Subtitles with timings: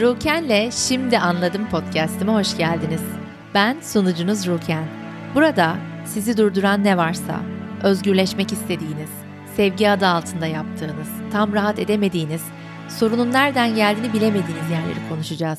[0.00, 3.00] Ruken'le Şimdi Anladım podcast'ime hoş geldiniz.
[3.54, 4.84] Ben sunucunuz Ruken.
[5.34, 7.40] Burada sizi durduran ne varsa,
[7.82, 9.10] özgürleşmek istediğiniz,
[9.56, 12.42] sevgi adı altında yaptığınız, tam rahat edemediğiniz,
[12.88, 15.58] sorunun nereden geldiğini bilemediğiniz yerleri konuşacağız.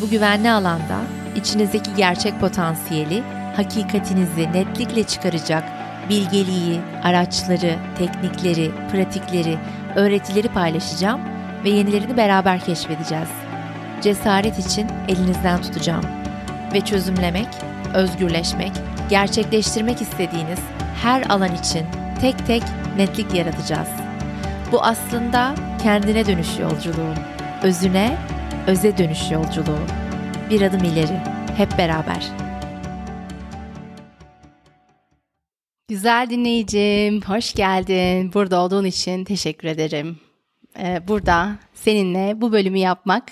[0.00, 1.00] Bu güvenli alanda
[1.36, 3.22] içinizdeki gerçek potansiyeli,
[3.56, 5.64] hakikatinizi netlikle çıkaracak
[6.08, 9.58] bilgeliği, araçları, teknikleri, pratikleri,
[9.96, 11.20] öğretileri paylaşacağım
[11.64, 13.43] ve yenilerini beraber keşfedeceğiz.
[14.04, 16.04] Cesaret için elinizden tutacağım
[16.74, 17.46] ve çözümlemek,
[17.94, 18.72] özgürleşmek,
[19.10, 20.58] gerçekleştirmek istediğiniz
[21.02, 21.86] her alan için
[22.20, 22.62] tek tek
[22.96, 23.88] netlik yaratacağız.
[24.72, 27.14] Bu aslında kendine dönüş yolculuğu,
[27.62, 28.16] özüne,
[28.66, 29.80] öze dönüş yolculuğu.
[30.50, 31.20] Bir adım ileri,
[31.56, 32.26] hep beraber.
[35.88, 38.32] Güzel dinleyicim, hoş geldin.
[38.32, 40.20] Burada olduğun için teşekkür ederim.
[40.78, 43.24] Ee, burada seninle bu bölümü yapmak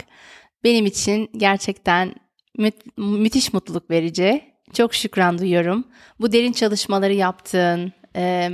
[0.65, 2.15] benim için gerçekten
[2.59, 4.43] mü- müthiş mutluluk verici.
[4.73, 5.85] Çok şükran duyuyorum.
[6.21, 8.51] Bu derin çalışmaları yaptığın, e,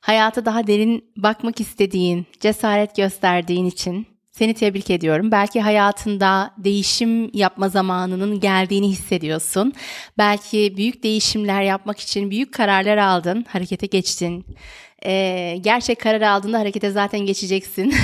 [0.00, 5.30] hayata daha derin bakmak istediğin, cesaret gösterdiğin için seni tebrik ediyorum.
[5.30, 9.72] Belki hayatında değişim yapma zamanının geldiğini hissediyorsun.
[10.18, 14.46] Belki büyük değişimler yapmak için büyük kararlar aldın, harekete geçtin.
[15.06, 17.94] Ee, gerçek karar aldığında harekete zaten geçeceksin.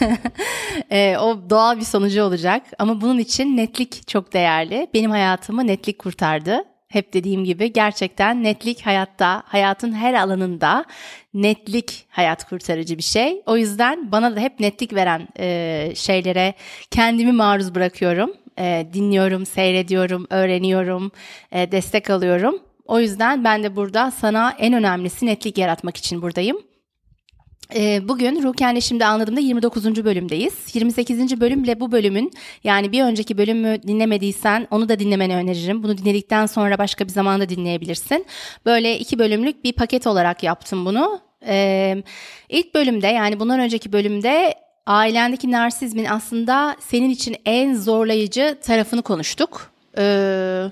[0.90, 2.62] ee, o doğal bir sonucu olacak.
[2.78, 4.86] Ama bunun için netlik çok değerli.
[4.94, 10.84] Benim hayatımı netlik kurtardı hep dediğim gibi gerçekten netlik hayatta, hayatın her alanında
[11.34, 13.42] netlik hayat kurtarıcı bir şey.
[13.46, 16.54] O yüzden bana da hep netlik veren e, şeylere
[16.90, 18.32] kendimi maruz bırakıyorum.
[18.58, 21.12] E, dinliyorum, seyrediyorum, öğreniyorum,
[21.52, 22.58] e, destek alıyorum.
[22.88, 26.58] O yüzden ben de burada sana en önemlisi netlik yaratmak için buradayım.
[27.74, 30.04] Ee, bugün Ruken'le şimdi anladığımda 29.
[30.04, 30.54] bölümdeyiz.
[30.74, 31.40] 28.
[31.40, 32.30] bölümle bu bölümün
[32.64, 35.82] yani bir önceki bölümü dinlemediysen onu da dinlemeni öneririm.
[35.82, 38.26] Bunu dinledikten sonra başka bir zamanda dinleyebilirsin.
[38.66, 41.20] Böyle iki bölümlük bir paket olarak yaptım bunu.
[41.46, 42.02] Ee,
[42.48, 44.54] ilk bölümde yani bundan önceki bölümde
[44.86, 49.70] ailendeki narsizmin aslında senin için en zorlayıcı tarafını konuştuk.
[49.98, 50.64] Ee,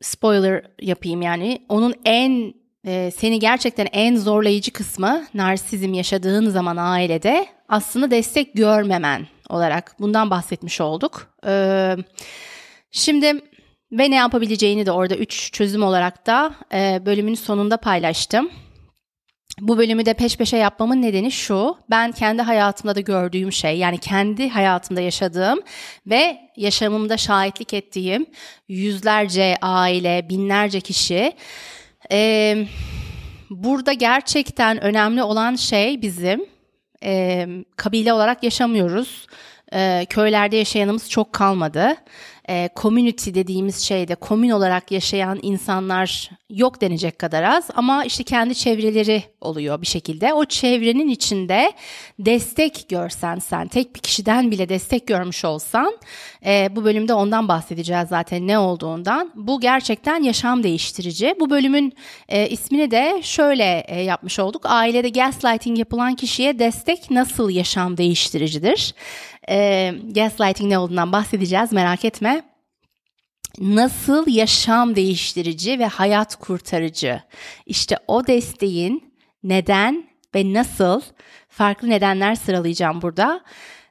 [0.00, 1.62] spoiler yapayım yani.
[1.68, 2.54] Onun en
[2.86, 10.30] e, seni gerçekten en zorlayıcı kısmı narsizm yaşadığın zaman ailede aslında destek görmemen olarak bundan
[10.30, 11.34] bahsetmiş olduk.
[11.46, 11.96] E,
[12.90, 13.40] şimdi
[13.92, 18.50] ve ne yapabileceğini de orada üç çözüm olarak da e, bölümün sonunda paylaştım.
[19.58, 21.76] Bu bölümü de peş peşe yapmamın nedeni şu.
[21.90, 25.60] Ben kendi hayatımda da gördüğüm şey yani kendi hayatımda yaşadığım
[26.06, 28.26] ve yaşamımda şahitlik ettiğim
[28.68, 31.32] yüzlerce aile, binlerce kişi
[32.12, 32.66] ee,
[33.50, 36.46] burada gerçekten önemli olan şey bizim
[37.04, 37.46] e,
[37.76, 39.26] kabile olarak yaşamıyoruz.
[39.72, 41.96] E, köylerde yaşayanımız çok kalmadı
[42.50, 48.54] e, community dediğimiz şeyde komün olarak yaşayan insanlar yok denecek kadar az ama işte kendi
[48.54, 50.34] çevreleri oluyor bir şekilde.
[50.34, 51.72] O çevrenin içinde
[52.18, 55.98] destek görsen sen tek bir kişiden bile destek görmüş olsan
[56.46, 59.32] e, bu bölümde ondan bahsedeceğiz zaten ne olduğundan.
[59.34, 61.34] Bu gerçekten yaşam değiştirici.
[61.40, 61.92] Bu bölümün
[62.28, 64.62] e, ismini de şöyle e, yapmış olduk.
[64.64, 68.94] Ailede gaslighting yapılan kişiye destek nasıl yaşam değiştiricidir?
[69.50, 72.42] E, gaslighting ne olduğundan bahsedeceğiz merak etme
[73.58, 77.22] nasıl yaşam değiştirici ve hayat kurtarıcı.
[77.66, 81.00] İşte o desteğin neden ve nasıl
[81.48, 83.40] farklı nedenler sıralayacağım burada.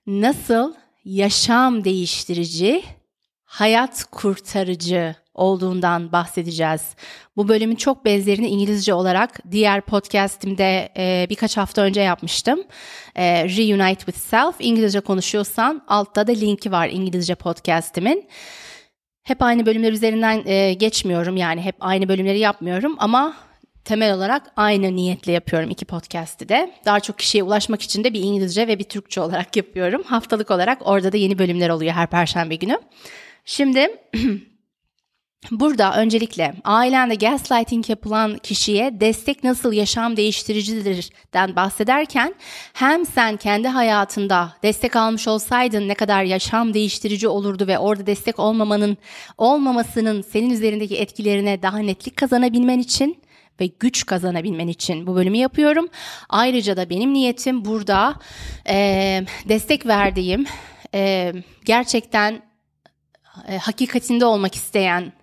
[0.08, 0.74] Nasıl
[1.06, 2.84] yaşam değiştirici,
[3.44, 6.82] hayat kurtarıcı olduğundan bahsedeceğiz.
[7.38, 12.60] Bu bölümün çok benzerini İngilizce olarak diğer podcastimde e, birkaç hafta önce yapmıştım.
[13.16, 14.56] E, Reunite with Self.
[14.60, 18.28] İngilizce konuşuyorsan altta da linki var İngilizce podcastimin.
[19.24, 23.36] Hep aynı bölümler üzerinden e, geçmiyorum yani hep aynı bölümleri yapmıyorum ama
[23.86, 26.74] temel olarak aynı niyetle yapıyorum iki podcast'i de.
[26.86, 30.04] Daha çok kişiye ulaşmak için de bir İngilizce ve bir Türkçe olarak yapıyorum.
[30.04, 32.80] Haftalık olarak orada da yeni bölümler oluyor her perşembe günü.
[33.46, 33.88] Şimdi
[35.52, 42.36] Burada öncelikle ailende gaslighting yapılan kişiye destek nasıl yaşam değiştiricidirden bahsederken
[42.74, 48.40] hem sen kendi hayatında destek almış olsaydın ne kadar yaşam değiştirici olurdu ve orada destek
[48.40, 48.98] olmamanın
[49.38, 53.22] olmamasının senin üzerindeki etkilerine daha netlik kazanabilmen için
[53.60, 55.88] ve güç kazanabilmen için bu bölümü yapıyorum.
[56.30, 58.16] Ayrıca da benim niyetim burada
[58.70, 60.46] e, destek verdiğim
[60.94, 61.34] e,
[61.66, 62.42] gerçekten
[63.48, 65.19] e, hakikatinde olmak isteyen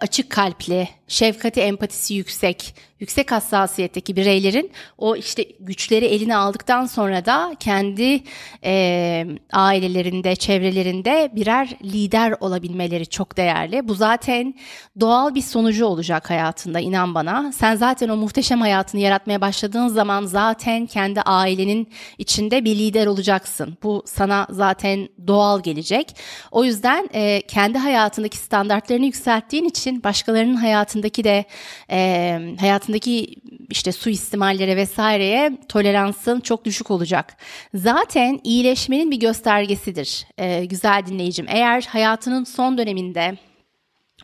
[0.00, 7.56] açık kalpli, şefkati, empatisi yüksek, yüksek hassasiyetteki bireylerin o işte güçleri eline aldıktan sonra da
[7.60, 8.22] kendi
[8.64, 13.88] e, ailelerinde, çevrelerinde birer lider olabilmeleri çok değerli.
[13.88, 14.54] Bu zaten
[15.00, 17.52] doğal bir sonucu olacak hayatında inan bana.
[17.52, 23.78] Sen zaten o muhteşem hayatını yaratmaya başladığın zaman zaten kendi ailenin içinde bir lider olacaksın.
[23.82, 26.16] Bu sana zaten doğal gelecek.
[26.50, 30.56] O yüzden e, kendi hayatındaki standartlarını yükselttiğin için başkalarının
[31.00, 31.44] hayatındaki de
[31.90, 33.36] e, hayatındaki
[33.70, 37.36] işte suistimallere vesaireye toleransın çok düşük olacak.
[37.74, 41.46] Zaten iyileşmenin bir göstergesidir e, güzel dinleyicim.
[41.48, 43.38] Eğer hayatının son döneminde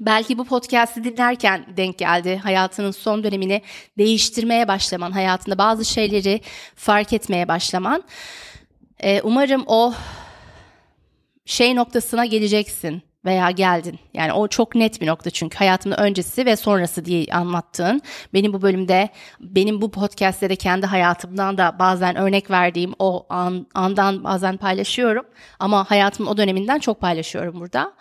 [0.01, 2.37] Belki bu podcast'i dinlerken denk geldi.
[2.43, 3.63] Hayatının son dönemini
[3.99, 6.41] değiştirmeye başlaman, hayatında bazı şeyleri
[6.75, 8.03] fark etmeye başlaman.
[9.01, 9.95] Ee, umarım o
[11.47, 13.99] şey noktasına geleceksin veya geldin.
[14.15, 18.03] Yani o çok net bir nokta çünkü hayatımın öncesi ve sonrası diye anlattığın.
[18.35, 19.09] Benim bu bölümde,
[19.41, 25.27] benim bu podcast'te de kendi hayatımdan da bazen örnek verdiğim o an, andan bazen paylaşıyorum.
[25.59, 27.93] Ama hayatımın o döneminden çok paylaşıyorum burada.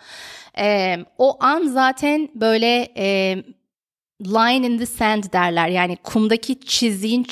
[0.58, 3.36] Ee, o an zaten böyle e,
[4.24, 5.68] line in the sand derler.
[5.68, 7.26] Yani kumdaki çizdiğin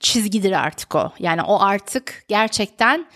[0.00, 1.12] çizgidir artık o.
[1.18, 3.06] Yani o artık gerçekten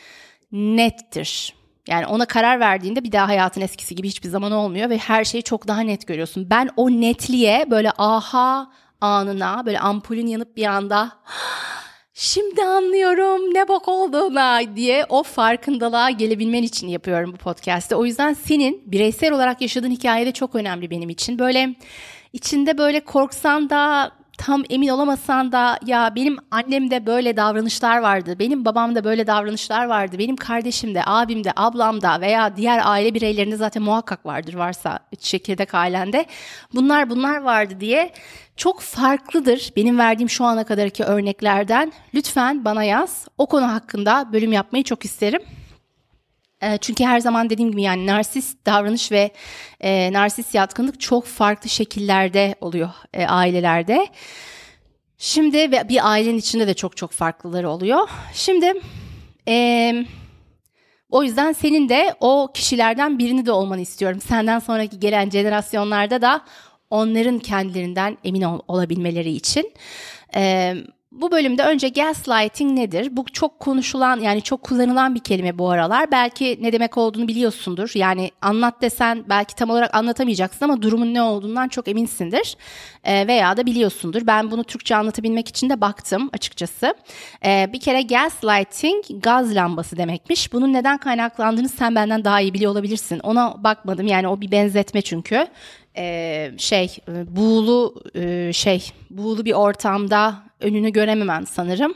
[0.52, 1.57] nettir.
[1.88, 5.42] Yani ona karar verdiğinde bir daha hayatın eskisi gibi hiçbir zaman olmuyor ve her şeyi
[5.42, 6.50] çok daha net görüyorsun.
[6.50, 8.70] Ben o netliğe böyle aha
[9.00, 11.12] anına böyle ampulün yanıp bir anda
[12.14, 17.96] şimdi anlıyorum ne bok olduğuna diye o farkındalığa gelebilmen için yapıyorum bu podcast'te.
[17.96, 21.38] O yüzden senin bireysel olarak yaşadığın hikaye de çok önemli benim için.
[21.38, 21.74] Böyle
[22.32, 28.64] içinde böyle korksan da tam emin olamasan da ya benim annemde böyle davranışlar vardı, benim
[28.64, 33.56] babamda böyle davranışlar vardı, benim kardeşim de, abim de, ablam da veya diğer aile bireylerinde
[33.56, 36.26] zaten muhakkak vardır varsa çekirdek ailende.
[36.74, 38.12] Bunlar bunlar vardı diye
[38.56, 41.92] çok farklıdır benim verdiğim şu ana kadarki örneklerden.
[42.14, 43.28] Lütfen bana yaz.
[43.38, 45.57] O konu hakkında bölüm yapmayı çok isterim.
[46.62, 49.30] Ee, çünkü her zaman dediğim gibi yani narsist davranış ve
[49.80, 54.06] e, narsist yatkınlık çok farklı şekillerde oluyor e, ailelerde.
[55.18, 58.08] Şimdi bir ailenin içinde de çok çok farklıları oluyor.
[58.34, 58.72] Şimdi
[59.48, 59.94] e,
[61.10, 64.20] o yüzden senin de o kişilerden birini de olmanı istiyorum.
[64.20, 66.44] Senden sonraki gelen jenerasyonlarda da
[66.90, 69.72] onların kendilerinden emin ol, olabilmeleri için.
[70.34, 70.74] E,
[71.12, 73.08] bu bölümde önce gaslighting nedir?
[73.16, 76.10] Bu çok konuşulan yani çok kullanılan bir kelime bu aralar.
[76.10, 77.90] Belki ne demek olduğunu biliyorsundur.
[77.94, 82.56] Yani anlat desen belki tam olarak anlatamayacaksın ama durumun ne olduğundan çok eminsindir.
[83.04, 84.26] E, veya da biliyorsundur.
[84.26, 86.94] Ben bunu Türkçe anlatabilmek için de baktım açıkçası.
[87.44, 90.52] E, bir kere gaslighting gaz lambası demekmiş.
[90.52, 93.18] Bunun neden kaynaklandığını sen benden daha iyi biliyor olabilirsin.
[93.18, 95.46] Ona bakmadım yani o bir benzetme çünkü
[96.58, 96.96] şey
[97.26, 98.02] buğulu
[98.52, 101.94] şey buğulu bir ortamda önünü görememen sanırım.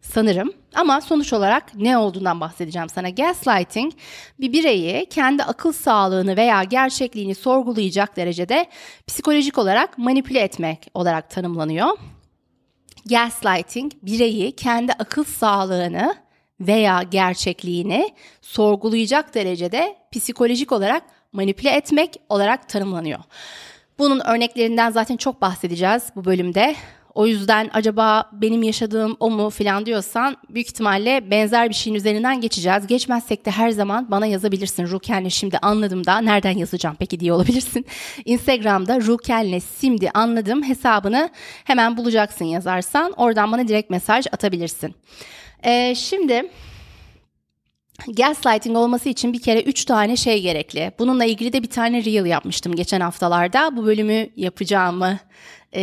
[0.00, 3.08] Sanırım ama sonuç olarak ne olduğundan bahsedeceğim sana.
[3.08, 3.92] Gaslighting
[4.40, 8.66] bir bireyi kendi akıl sağlığını veya gerçekliğini sorgulayacak derecede
[9.06, 11.98] psikolojik olarak manipüle etmek olarak tanımlanıyor.
[13.08, 16.14] Gaslighting bireyi kendi akıl sağlığını
[16.60, 21.02] veya gerçekliğini sorgulayacak derecede psikolojik olarak
[21.34, 23.18] manipüle etmek olarak tanımlanıyor.
[23.98, 26.74] Bunun örneklerinden zaten çok bahsedeceğiz bu bölümde.
[27.14, 32.40] O yüzden acaba benim yaşadığım o mu filan diyorsan büyük ihtimalle benzer bir şeyin üzerinden
[32.40, 32.86] geçeceğiz.
[32.86, 34.86] Geçmezsek de her zaman bana yazabilirsin.
[34.86, 37.86] Rukenle şimdi anladım da nereden yazacağım peki diye olabilirsin.
[38.24, 41.30] Instagram'da Rukenle şimdi anladım hesabını
[41.64, 43.12] hemen bulacaksın yazarsan.
[43.16, 44.94] Oradan bana direkt mesaj atabilirsin.
[45.64, 46.50] Ee, şimdi
[48.08, 50.92] Gaslighting olması için bir kere 3 tane şey gerekli.
[50.98, 53.76] Bununla ilgili de bir tane reel yapmıştım geçen haftalarda.
[53.76, 55.18] Bu bölümü yapacağımı
[55.74, 55.82] e,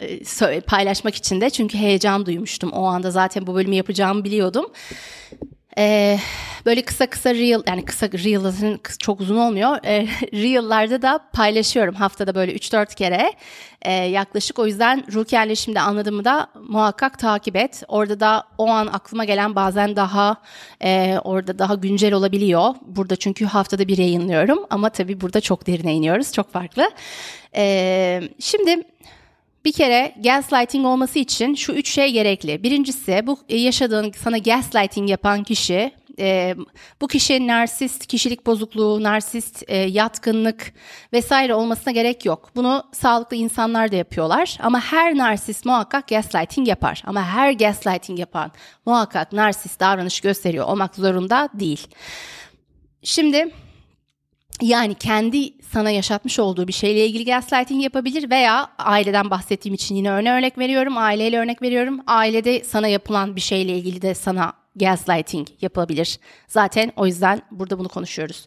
[0.00, 2.72] e, paylaşmak için de çünkü heyecan duymuştum.
[2.72, 4.66] O anda zaten bu bölümü yapacağımı biliyordum.
[5.78, 6.18] Ee,
[6.66, 9.78] böyle kısa kısa reel yani kısa reel çok uzun olmuyor.
[9.84, 13.32] Ee, reel'larda da paylaşıyorum haftada böyle 3-4 kere
[13.82, 14.58] ee, yaklaşık.
[14.58, 17.82] O yüzden Rukiye'yle şimdi anladığımı da muhakkak takip et.
[17.88, 20.36] Orada da o an aklıma gelen bazen daha
[20.82, 22.74] e, orada daha güncel olabiliyor.
[22.86, 26.32] Burada çünkü haftada bir yayınlıyorum ama tabii burada çok derine iniyoruz.
[26.32, 26.90] Çok farklı.
[27.56, 28.82] Ee, şimdi
[29.64, 32.62] bir kere gaslighting olması için şu üç şey gerekli.
[32.62, 36.54] Birincisi bu yaşadığın sana gaslighting yapan kişi e,
[37.00, 40.72] bu kişi narsist kişilik bozukluğu, narsist e, yatkınlık
[41.12, 42.50] vesaire olmasına gerek yok.
[42.56, 47.02] Bunu sağlıklı insanlar da yapıyorlar ama her narsist muhakkak gaslighting yapar.
[47.06, 48.52] Ama her gaslighting yapan
[48.86, 51.86] muhakkak narsist davranış gösteriyor olmak zorunda değil.
[53.02, 53.50] Şimdi
[54.62, 60.10] Yani kendi sana yaşatmış olduğu bir şeyle ilgili gaslighting yapabilir veya aileden bahsettiğim için yine
[60.10, 60.98] örne örnek veriyorum.
[60.98, 62.00] Aileyle örnek veriyorum.
[62.06, 66.18] Ailede sana yapılan bir şeyle ilgili de sana gaslighting yapabilir.
[66.48, 68.46] Zaten o yüzden burada bunu konuşuyoruz.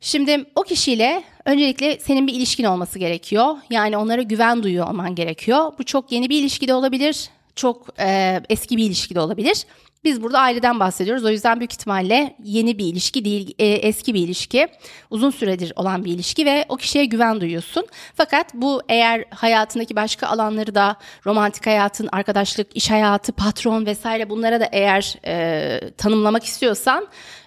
[0.00, 3.56] Şimdi o kişiyle öncelikle senin bir ilişkin olması gerekiyor.
[3.70, 5.72] Yani onlara güven duyuyor olman gerekiyor.
[5.78, 7.28] Bu çok yeni bir ilişki de olabilir.
[7.56, 9.64] Çok e, eski bir ilişki de olabilir.
[10.06, 11.24] Biz burada aileden bahsediyoruz.
[11.24, 14.68] O yüzden büyük ihtimalle yeni bir ilişki değil, e, eski bir ilişki.
[15.10, 17.86] Uzun süredir olan bir ilişki ve o kişiye güven duyuyorsun.
[18.14, 20.96] Fakat bu eğer hayatındaki başka alanları da
[21.26, 27.06] romantik hayatın, arkadaşlık, iş hayatı, patron vesaire bunlara da eğer e, tanımlamak istiyorsan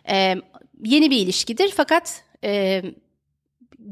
[0.09, 0.35] e,
[0.83, 1.73] yeni bir ilişkidir.
[1.75, 2.81] Fakat e,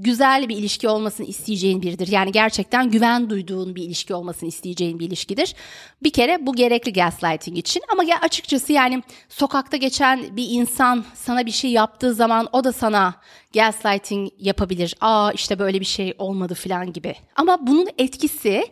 [0.02, 2.08] güzel bir ilişki olmasını isteyeceğin biridir.
[2.08, 5.56] Yani gerçekten güven duyduğun bir ilişki olmasını isteyeceğin bir ilişkidir.
[6.04, 11.46] Bir kere bu gerekli gaslighting için ama ya açıkçası yani sokakta geçen bir insan sana
[11.46, 13.16] bir şey yaptığı zaman o da sana
[13.54, 14.96] gaslighting yapabilir.
[15.02, 17.16] Aa işte böyle bir şey olmadı falan gibi.
[17.36, 18.64] Ama bunun etkisi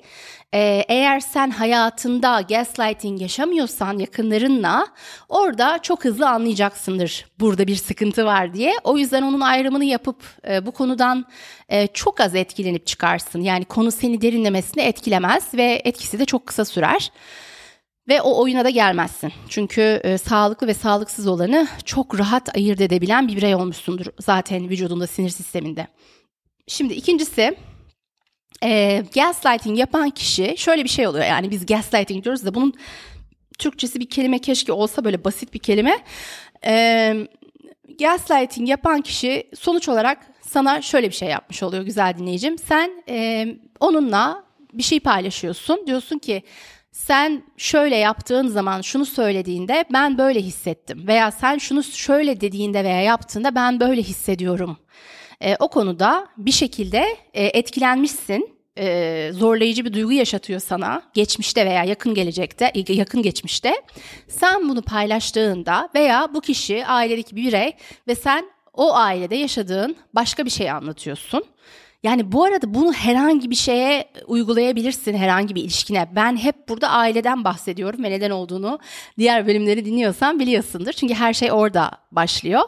[0.55, 4.87] ee, eğer sen hayatında gaslighting yaşamıyorsan yakınlarınla
[5.29, 8.73] orada çok hızlı anlayacaksındır burada bir sıkıntı var diye.
[8.83, 11.25] O yüzden onun ayrımını yapıp e, bu konudan
[11.69, 13.41] e, çok az etkilenip çıkarsın.
[13.41, 17.11] Yani konu seni derinlemesine etkilemez ve etkisi de çok kısa sürer.
[18.07, 19.33] Ve o oyuna da gelmezsin.
[19.49, 25.07] Çünkü e, sağlıklı ve sağlıksız olanı çok rahat ayırt edebilen bir birey olmuşsundur zaten vücudunda
[25.07, 25.87] sinir sisteminde.
[26.67, 27.57] Şimdi ikincisi
[28.63, 31.25] e, gaslighting yapan kişi şöyle bir şey oluyor.
[31.25, 32.73] Yani biz gaslighting diyoruz da bunun
[33.59, 35.99] Türkçesi bir kelime keşke olsa böyle basit bir kelime.
[36.65, 37.15] E,
[37.99, 42.57] gaslighting yapan kişi sonuç olarak sana şöyle bir şey yapmış oluyor güzel dinleyicim.
[42.57, 43.47] Sen e,
[43.79, 44.43] onunla
[44.73, 45.87] bir şey paylaşıyorsun.
[45.87, 46.43] Diyorsun ki
[46.91, 53.01] sen şöyle yaptığın zaman şunu söylediğinde ben böyle hissettim veya sen şunu şöyle dediğinde veya
[53.01, 54.77] yaptığında ben böyle hissediyorum.
[55.41, 61.83] E, o konuda bir şekilde e, etkilenmişsin e, zorlayıcı bir duygu yaşatıyor sana geçmişte veya
[61.83, 63.75] yakın gelecekte yakın geçmişte
[64.27, 67.73] sen bunu paylaştığında veya bu kişi ailedeki bir birey
[68.07, 71.43] ve sen o ailede yaşadığın başka bir şey anlatıyorsun.
[72.05, 76.07] Yani bu arada bunu herhangi bir şeye uygulayabilirsin herhangi bir ilişkine.
[76.15, 78.79] Ben hep burada aileden bahsediyorum ve neden olduğunu
[79.17, 80.91] diğer bölümleri dinliyorsan biliyorsundur.
[80.91, 82.61] Çünkü her şey orada başlıyor.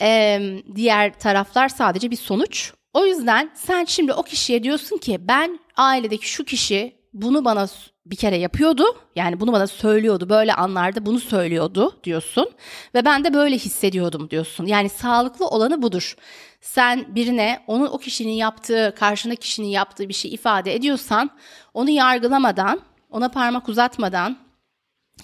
[0.00, 0.40] Ee,
[0.74, 2.72] diğer taraflar sadece bir sonuç.
[2.94, 7.68] O yüzden sen şimdi o kişiye diyorsun ki ben ailedeki şu kişi bunu bana
[8.06, 8.84] bir kere yapıyordu.
[9.16, 10.28] Yani bunu bana söylüyordu.
[10.28, 12.50] Böyle anlarda bunu söylüyordu diyorsun.
[12.94, 14.66] Ve ben de böyle hissediyordum diyorsun.
[14.66, 16.16] Yani sağlıklı olanı budur.
[16.60, 21.30] Sen birine onu o kişinin yaptığı, karşındaki kişinin yaptığı bir şey ifade ediyorsan
[21.74, 22.80] onu yargılamadan,
[23.10, 24.36] ona parmak uzatmadan,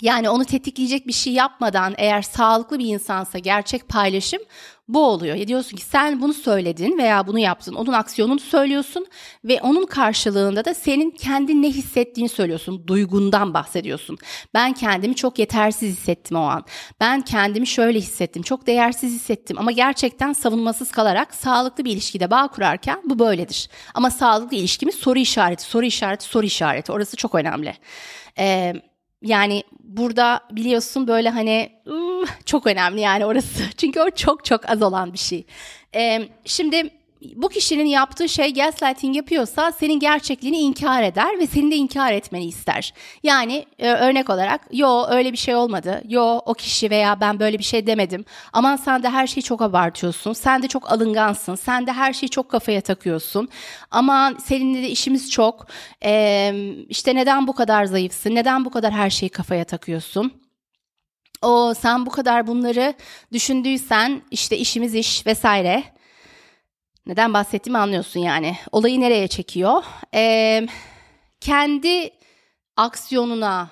[0.01, 4.41] yani onu tetikleyecek bir şey yapmadan eğer sağlıklı bir insansa gerçek paylaşım
[4.89, 5.37] bu oluyor.
[5.37, 7.75] Ya diyorsun ki sen bunu söyledin veya bunu yaptın.
[7.75, 9.07] Onun aksiyonunu söylüyorsun
[9.45, 12.87] ve onun karşılığında da senin kendin ne hissettiğini söylüyorsun.
[12.87, 14.19] Duygundan bahsediyorsun.
[14.55, 16.65] Ben kendimi çok yetersiz hissettim o an.
[17.01, 18.43] Ben kendimi şöyle hissettim.
[18.43, 23.69] Çok değersiz hissettim ama gerçekten savunmasız kalarak sağlıklı bir ilişkide bağ kurarken bu böyledir.
[23.95, 26.93] Ama sağlıklı ilişkimiz soru işareti, soru işareti, soru işareti.
[26.93, 27.75] Orası çok önemli.
[28.39, 28.83] Eee
[29.23, 31.73] yani burada biliyorsun böyle hani
[32.45, 33.63] çok önemli yani orası.
[33.77, 35.47] Çünkü o çok çok az olan bir şey.
[35.95, 36.91] Ee, şimdi
[37.35, 42.45] bu kişinin yaptığı şey gaslighting yapıyorsa senin gerçekliğini inkar eder ve senin de inkar etmeni
[42.45, 42.95] ister.
[43.23, 46.03] Yani e, örnek olarak yo öyle bir şey olmadı.
[46.09, 48.25] Yo o kişi veya ben böyle bir şey demedim.
[48.53, 50.33] Aman sen de her şeyi çok abartıyorsun.
[50.33, 51.55] Sen de çok alıngansın.
[51.55, 53.49] Sen de her şeyi çok kafaya takıyorsun.
[53.91, 55.67] Aman seninle de işimiz çok.
[56.05, 56.53] E,
[56.89, 58.35] işte neden bu kadar zayıfsın?
[58.35, 60.33] Neden bu kadar her şeyi kafaya takıyorsun?
[61.43, 62.95] O sen bu kadar bunları
[63.33, 65.96] düşündüysen işte işimiz iş vesaire
[67.07, 68.57] neden bahsettiğimi anlıyorsun yani.
[68.73, 69.85] Olayı nereye çekiyor?
[70.15, 70.67] Ee,
[71.41, 72.11] kendi
[72.77, 73.71] aksiyonuna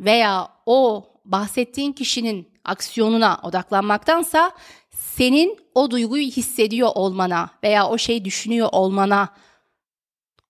[0.00, 4.52] veya o bahsettiğin kişinin aksiyonuna odaklanmaktansa
[4.90, 9.28] senin o duyguyu hissediyor olmana veya o şeyi düşünüyor olmana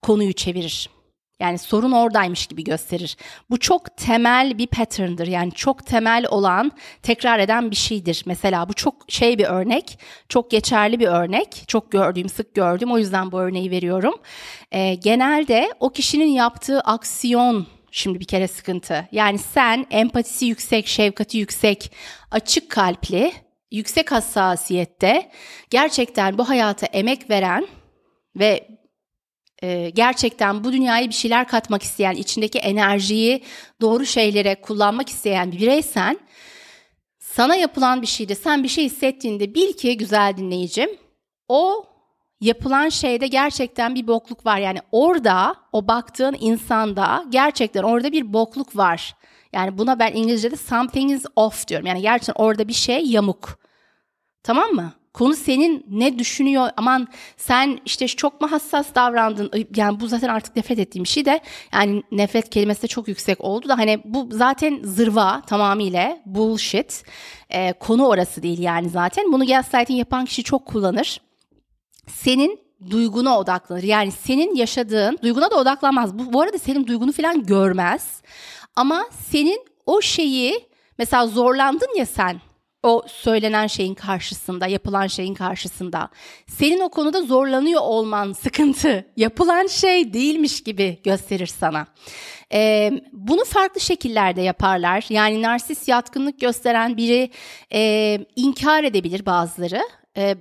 [0.03, 0.96] konuyu çevirir.
[1.41, 3.17] Yani sorun oradaymış gibi gösterir.
[3.51, 5.27] Bu çok temel bir pattern'dır.
[5.27, 8.23] Yani çok temel olan, tekrar eden bir şeydir.
[8.27, 11.65] Mesela bu çok şey bir örnek, çok geçerli bir örnek.
[11.69, 12.93] Çok gördüğüm, sık gördüm.
[12.93, 14.15] O yüzden bu örneği veriyorum.
[14.73, 19.09] Ee, genelde o kişinin yaptığı aksiyon şimdi bir kere sıkıntı.
[19.13, 21.93] Yani sen empatisi yüksek, şefkati yüksek,
[22.31, 23.33] açık kalpli,
[23.71, 25.31] yüksek hassasiyette
[25.71, 27.67] gerçekten bu hayata emek veren
[28.37, 28.69] ve
[29.63, 33.43] e, gerçekten bu dünyaya bir şeyler katmak isteyen, içindeki enerjiyi
[33.81, 36.19] doğru şeylere kullanmak isteyen bir bireysen,
[37.19, 40.91] sana yapılan bir şeyde sen bir şey hissettiğinde bil ki güzel dinleyicim,
[41.49, 41.87] o
[42.41, 44.59] yapılan şeyde gerçekten bir bokluk var.
[44.59, 49.17] Yani orada o baktığın insanda gerçekten orada bir bokluk var.
[49.53, 51.87] Yani buna ben İngilizce'de something is off diyorum.
[51.87, 53.59] Yani gerçekten orada bir şey yamuk.
[54.43, 54.93] Tamam mı?
[55.17, 56.71] Konu senin ne düşünüyor?
[56.77, 59.51] Aman sen işte çok mu hassas davrandın?
[59.77, 61.41] Yani bu zaten artık nefret ettiğim bir şey de
[61.73, 67.05] yani nefret kelimesi de çok yüksek oldu da hani bu zaten zırva tamamıyla bullshit.
[67.51, 69.33] Ee, konu orası değil yani zaten.
[69.33, 71.21] Bunu gaslighting yapan kişi çok kullanır.
[72.09, 73.83] Senin duyguna odaklanır.
[73.83, 76.19] Yani senin yaşadığın duyguna da odaklanmaz.
[76.19, 78.23] Bu, bu arada senin duygunu falan görmez.
[78.77, 80.69] Ama senin o şeyi
[80.99, 82.41] mesela zorlandın ya sen
[82.83, 86.09] o söylenen şeyin karşısında, yapılan şeyin karşısında.
[86.47, 89.07] Senin o konuda zorlanıyor olman sıkıntı.
[89.17, 91.87] Yapılan şey değilmiş gibi gösterir sana.
[92.53, 95.05] Ee, bunu farklı şekillerde yaparlar.
[95.09, 97.31] Yani narsist yatkınlık gösteren biri
[97.73, 99.83] e, inkar edebilir bazıları.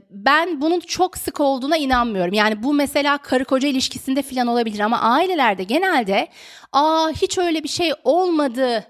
[0.10, 2.34] Ben bunun çok sık olduğuna inanmıyorum.
[2.34, 6.28] Yani bu mesela karı koca ilişkisinde falan olabilir ama ailelerde genelde
[6.74, 8.84] aa hiç öyle bir şey olmadı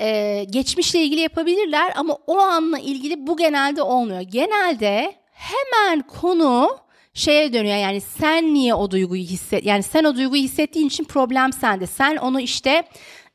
[0.00, 4.20] e, geçmişle ilgili yapabilirler ama o anla ilgili bu genelde olmuyor.
[4.20, 6.78] Genelde hemen konu
[7.14, 11.52] şeye dönüyor yani sen niye o duyguyu hisset yani sen o duyguyu hissettiğin için problem
[11.52, 11.86] sende.
[11.86, 12.82] Sen onu işte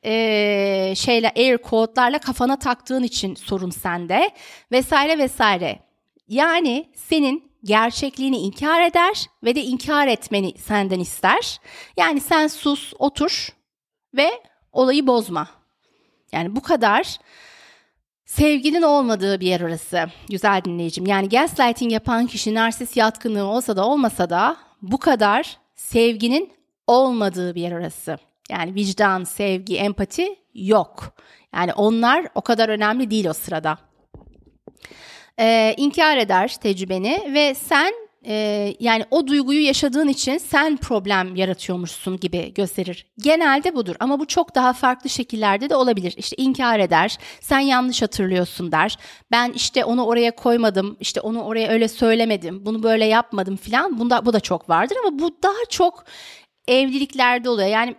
[0.05, 4.29] e, şeyle air kodlarla kafana taktığın için sorun sende
[4.71, 5.79] vesaire vesaire.
[6.27, 11.59] Yani senin gerçekliğini inkar eder ve de inkar etmeni senden ister.
[11.97, 13.49] Yani sen sus, otur
[14.13, 14.31] ve
[14.71, 15.64] olayı bozma.
[16.31, 17.17] Yani bu kadar
[18.25, 21.05] sevginin olmadığı bir yer orası güzel dinleyicim.
[21.05, 26.53] Yani gaslighting yapan kişi narsist yatkınlığı olsa da olmasa da bu kadar sevginin
[26.87, 28.17] olmadığı bir yer orası.
[28.49, 31.15] Yani vicdan, sevgi, empati yok.
[31.55, 33.77] Yani onlar o kadar önemli değil o sırada.
[35.39, 37.93] Ee, inkar eder tecrübeni ve sen
[38.27, 43.05] e, yani o duyguyu yaşadığın için sen problem yaratıyormuşsun gibi gösterir.
[43.17, 46.13] Genelde budur ama bu çok daha farklı şekillerde de olabilir.
[46.17, 48.97] İşte inkar eder, sen yanlış hatırlıyorsun der.
[49.31, 53.99] Ben işte onu oraya koymadım, işte onu oraya öyle söylemedim, bunu böyle yapmadım filan.
[53.99, 56.05] Bunda bu da çok vardır ama bu daha çok
[56.67, 57.69] evliliklerde oluyor.
[57.69, 57.95] Yani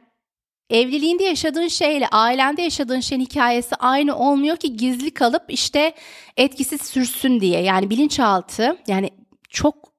[0.70, 5.94] evliliğinde yaşadığın şeyle ailende yaşadığın şeyin hikayesi aynı olmuyor ki gizli kalıp işte
[6.36, 7.62] etkisiz sürsün diye.
[7.62, 9.10] Yani bilinçaltı yani
[9.48, 9.95] çok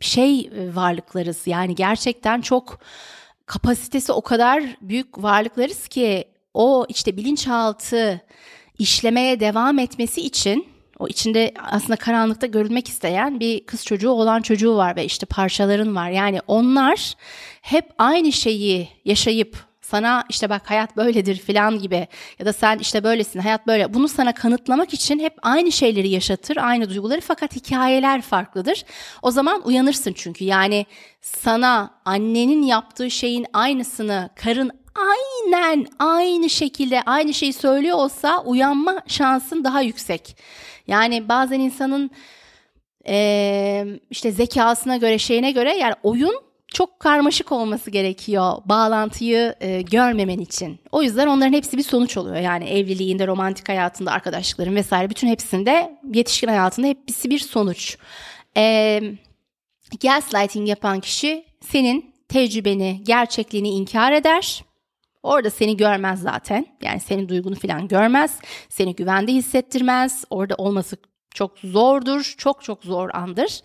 [0.00, 1.46] şey e, varlıklarız.
[1.46, 2.78] Yani gerçekten çok
[3.46, 8.20] kapasitesi o kadar büyük varlıklarız ki o işte bilinçaltı
[8.78, 10.66] işlemeye devam etmesi için
[10.98, 15.96] o içinde aslında karanlıkta görülmek isteyen bir kız çocuğu olan çocuğu var ve işte parçaların
[15.96, 16.10] var.
[16.10, 17.14] Yani onlar
[17.62, 23.04] hep aynı şeyi yaşayıp sana işte bak hayat böyledir filan gibi ya da sen işte
[23.04, 28.22] böylesin hayat böyle bunu sana kanıtlamak için hep aynı şeyleri yaşatır aynı duyguları fakat hikayeler
[28.22, 28.84] farklıdır.
[29.22, 30.86] O zaman uyanırsın çünkü yani
[31.22, 39.64] sana annenin yaptığı şeyin aynısını karın aynen aynı şekilde aynı şeyi söylüyor olsa uyanma şansın
[39.64, 40.36] daha yüksek.
[40.86, 42.10] Yani bazen insanın
[43.08, 50.38] ee, işte zekasına göre şeyine göre yani oyun çok karmaşık olması gerekiyor bağlantıyı e, görmemen
[50.38, 50.78] için.
[50.92, 52.36] O yüzden onların hepsi bir sonuç oluyor.
[52.36, 57.98] Yani evliliğinde, romantik hayatında, arkadaşlıkların vesaire bütün hepsinde yetişkin hayatında hepsi bir sonuç.
[58.56, 59.00] E,
[60.02, 64.64] gaslighting yapan kişi senin tecrübeni, gerçekliğini inkar eder.
[65.22, 66.66] Orada seni görmez zaten.
[66.82, 68.38] Yani senin duygunu falan görmez.
[68.68, 70.24] Seni güvende hissettirmez.
[70.30, 70.96] Orada olması
[71.34, 72.34] çok zordur.
[72.38, 73.60] Çok çok zor andır.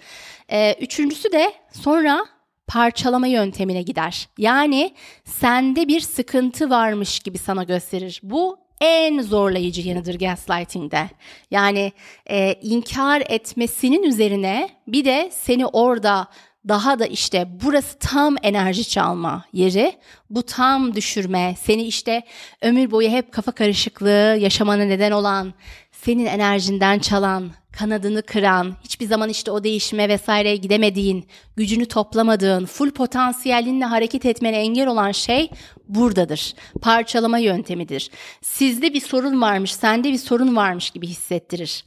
[0.51, 2.25] Ee, üçüncüsü de sonra
[2.73, 4.27] parçalama yöntemine gider.
[4.37, 4.93] Yani
[5.25, 8.19] sende bir sıkıntı varmış gibi sana gösterir.
[8.23, 11.09] Bu en zorlayıcı yanıdır gaslighting'de.
[11.51, 11.91] Yani
[12.29, 16.27] e, inkar etmesinin üzerine bir de seni orada
[16.67, 19.93] daha da işte burası tam enerji çalma yeri.
[20.29, 22.21] Bu tam düşürme, seni işte
[22.61, 25.53] ömür boyu hep kafa karışıklığı yaşamana neden olan,
[25.91, 32.91] senin enerjinden çalan, kanadını kıran, hiçbir zaman işte o değişime vesaireye gidemediğin, gücünü toplamadığın, full
[32.91, 35.49] potansiyelinle hareket etmene engel olan şey
[35.87, 36.53] buradadır.
[36.81, 38.11] Parçalama yöntemidir.
[38.41, 41.83] Sizde bir sorun varmış, sende bir sorun varmış gibi hissettirir.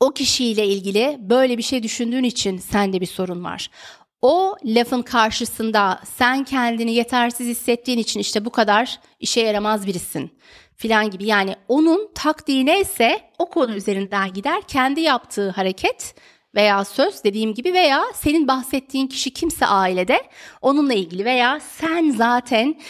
[0.00, 3.70] O kişiyle ilgili böyle bir şey düşündüğün için sende bir sorun var.
[4.22, 10.30] O lafın karşısında sen kendini yetersiz hissettiğin için işte bu kadar işe yaramaz birisin
[10.76, 11.26] filan gibi.
[11.26, 14.62] Yani onun taktiği neyse o konu üzerinden gider.
[14.68, 16.14] Kendi yaptığı hareket
[16.54, 20.20] veya söz dediğim gibi veya senin bahsettiğin kişi kimse ailede
[20.62, 22.80] onunla ilgili veya sen zaten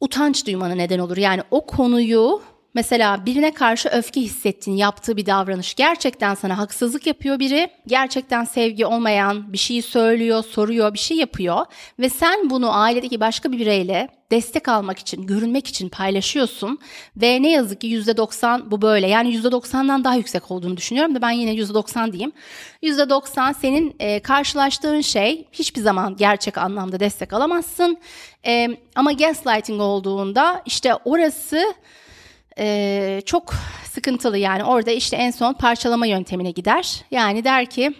[0.00, 1.16] utanç duymana neden olur.
[1.16, 2.42] Yani o konuyu
[2.76, 7.68] Mesela birine karşı öfke hissettiğin yaptığı bir davranış gerçekten sana haksızlık yapıyor biri.
[7.86, 11.66] Gerçekten sevgi olmayan bir şeyi söylüyor, soruyor, bir şey yapıyor
[11.98, 16.78] ve sen bunu ailedeki başka bir bireyle destek almak için, görünmek için paylaşıyorsun
[17.16, 19.06] ve ne yazık ki %90 bu böyle.
[19.08, 22.32] Yani %90'dan daha yüksek olduğunu düşünüyorum da ben yine %90 diyeyim.
[22.82, 27.98] %90 senin e, karşılaştığın şey hiçbir zaman gerçek anlamda destek alamazsın.
[28.46, 31.74] E, ama gaslighting olduğunda işte orası
[32.58, 37.04] e, çok sıkıntılı yani orada işte en son parçalama yöntemine gider.
[37.10, 37.94] Yani der ki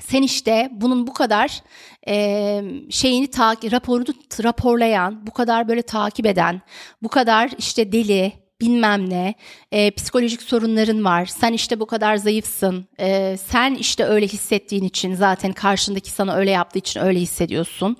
[0.00, 1.62] sen işte bunun bu kadar
[2.08, 6.60] e, şeyini takip raporunu raporlayan, bu kadar böyle takip eden,
[7.02, 9.34] bu kadar işte deli, bilmem ne,
[9.72, 15.14] e, psikolojik sorunların var, sen işte bu kadar zayıfsın, e, sen işte öyle hissettiğin için
[15.14, 17.96] zaten karşındaki sana öyle yaptığı için öyle hissediyorsun.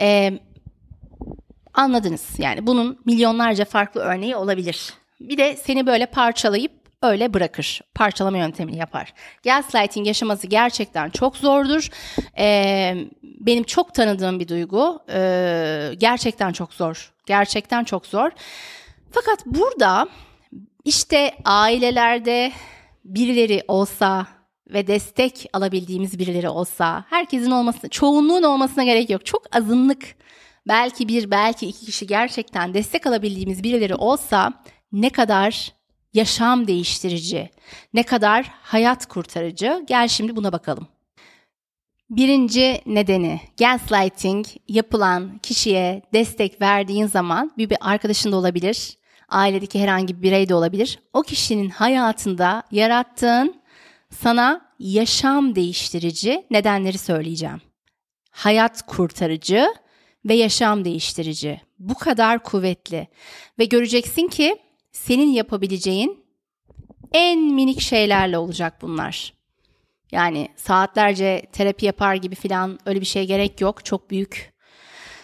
[0.00, 0.38] E,
[1.74, 5.01] anladınız yani bunun milyonlarca farklı örneği olabilir.
[5.28, 7.80] Bir de seni böyle parçalayıp öyle bırakır.
[7.94, 9.14] Parçalama yöntemini yapar.
[9.44, 11.88] Gaslighting yaşaması gerçekten çok zordur.
[12.38, 15.02] Ee, benim çok tanıdığım bir duygu.
[15.12, 17.12] Ee, gerçekten çok zor.
[17.26, 18.30] Gerçekten çok zor.
[19.10, 20.08] Fakat burada
[20.84, 22.52] işte ailelerde
[23.04, 24.26] birileri olsa
[24.68, 29.26] ve destek alabildiğimiz birileri olsa, herkesin olması, çoğunluğun olmasına gerek yok.
[29.26, 30.16] Çok azınlık,
[30.68, 34.52] belki bir, belki iki kişi gerçekten destek alabildiğimiz birileri olsa
[34.92, 35.72] ne kadar
[36.14, 37.50] yaşam değiştirici,
[37.94, 39.84] ne kadar hayat kurtarıcı?
[39.86, 40.88] Gel şimdi buna bakalım.
[42.10, 48.96] Birinci nedeni gaslighting yapılan kişiye destek verdiğin zaman bir, bir arkadaşın da olabilir,
[49.28, 50.98] ailedeki herhangi bir birey de olabilir.
[51.12, 53.62] O kişinin hayatında yarattığın
[54.10, 57.60] sana yaşam değiştirici nedenleri söyleyeceğim.
[58.30, 59.66] Hayat kurtarıcı
[60.24, 61.60] ve yaşam değiştirici.
[61.78, 63.08] Bu kadar kuvvetli.
[63.58, 64.58] Ve göreceksin ki
[64.92, 66.24] senin yapabileceğin
[67.12, 69.32] en minik şeylerle olacak bunlar.
[70.12, 73.84] Yani saatlerce terapi yapar gibi falan öyle bir şey gerek yok.
[73.84, 74.52] Çok büyük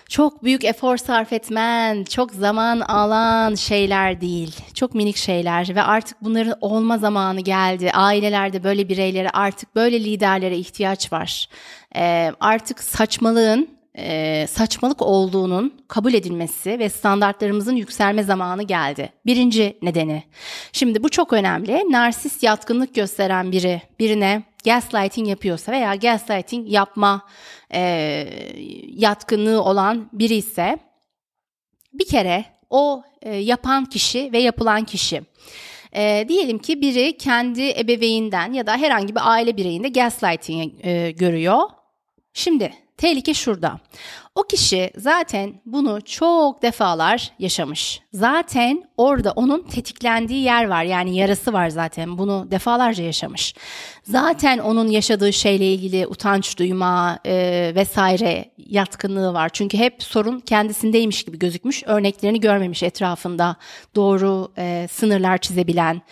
[0.08, 4.56] çok büyük efor sarf etmen, çok zaman alan şeyler değil.
[4.74, 7.90] Çok minik şeyler ve artık bunların olma zamanı geldi.
[7.90, 11.48] Ailelerde böyle bireylere artık böyle liderlere ihtiyaç var.
[11.96, 19.12] Ee, artık saçmalığın e, saçmalık olduğunun kabul edilmesi ve standartlarımızın yükselme zamanı geldi.
[19.26, 20.22] Birinci nedeni.
[20.72, 21.84] Şimdi bu çok önemli.
[21.90, 27.26] Narsist yatkınlık gösteren biri birine gaslighting yapıyorsa veya gaslighting yapma
[27.74, 27.80] e,
[28.88, 30.78] yatkınlığı olan biri ise
[31.92, 35.22] bir kere o e, yapan kişi ve yapılan kişi
[35.92, 41.62] e, diyelim ki biri kendi ebeveyninden ya da herhangi bir aile bireyinde gaslighting e, görüyor.
[42.32, 43.80] Şimdi Tehlike şurada.
[44.34, 48.00] O kişi zaten bunu çok defalar yaşamış.
[48.12, 50.84] Zaten orada onun tetiklendiği yer var.
[50.84, 52.18] Yani yarası var zaten.
[52.18, 53.54] Bunu defalarca yaşamış.
[54.02, 59.48] Zaten onun yaşadığı şeyle ilgili utanç duyma e, vesaire yatkınlığı var.
[59.52, 61.82] Çünkü hep sorun kendisindeymiş gibi gözükmüş.
[61.86, 63.56] Örneklerini görmemiş etrafında.
[63.94, 66.02] Doğru e, sınırlar çizebilen,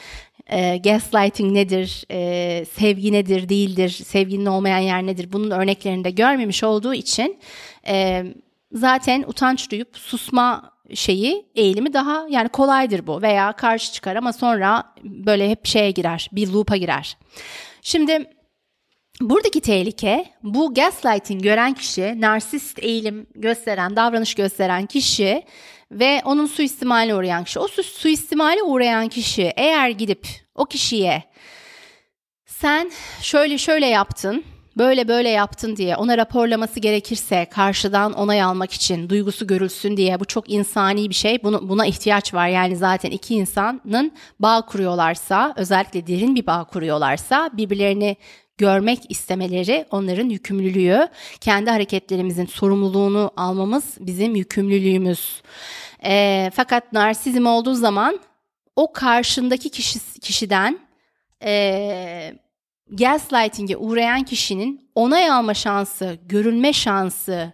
[0.46, 5.32] e, gaslighting nedir, e, sevgi nedir, değildir, sevginin olmayan yer nedir?
[5.32, 7.38] Bunun örneklerini de görmemiş olduğu için
[7.88, 8.24] e,
[8.72, 13.22] zaten utanç duyup susma şeyi eğilimi daha yani kolaydır bu.
[13.22, 17.16] Veya karşı çıkar ama sonra böyle hep şeye girer bir loop'a girer.
[17.82, 18.26] Şimdi
[19.20, 25.42] Buradaki tehlike bu gaslighting gören kişi, narsist eğilim gösteren, davranış gösteren kişi
[25.92, 27.58] ve onun suistimaline uğrayan kişi.
[27.58, 31.22] O su suistimale uğrayan kişi eğer gidip o kişiye
[32.46, 32.90] sen
[33.22, 34.44] şöyle şöyle yaptın,
[34.78, 40.24] böyle böyle yaptın diye ona raporlaması gerekirse karşıdan onay almak için duygusu görülsün diye bu
[40.24, 41.42] çok insani bir şey.
[41.42, 42.48] Bunu, buna ihtiyaç var.
[42.48, 48.16] Yani zaten iki insanın bağ kuruyorlarsa özellikle derin bir bağ kuruyorlarsa birbirlerini
[48.58, 51.08] görmek istemeleri onların yükümlülüğü.
[51.40, 55.42] Kendi hareketlerimizin sorumluluğunu almamız bizim yükümlülüğümüz.
[56.04, 58.20] E, fakat narsizm olduğu zaman
[58.76, 60.78] o karşındaki kişi, kişiden
[61.42, 62.34] e,
[62.90, 67.52] gaslighting'e uğrayan kişinin onay alma şansı, görülme şansı,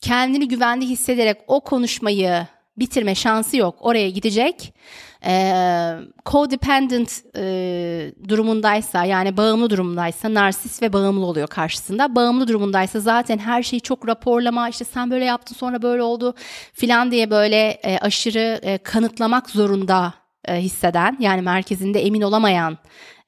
[0.00, 3.78] kendini güvende hissederek o konuşmayı bitirme şansı yok.
[3.80, 4.74] Oraya gidecek
[5.24, 5.94] e,
[6.26, 12.14] codependent e, durumundaysa yani bağımlı durumundaysa narsist ve bağımlı oluyor karşısında.
[12.14, 16.34] Bağımlı durumundaysa zaten her şeyi çok raporlama işte sen böyle yaptın sonra böyle oldu
[16.72, 22.78] filan diye böyle e, aşırı e, kanıtlamak zorunda e, hisseden yani merkezinde emin olamayan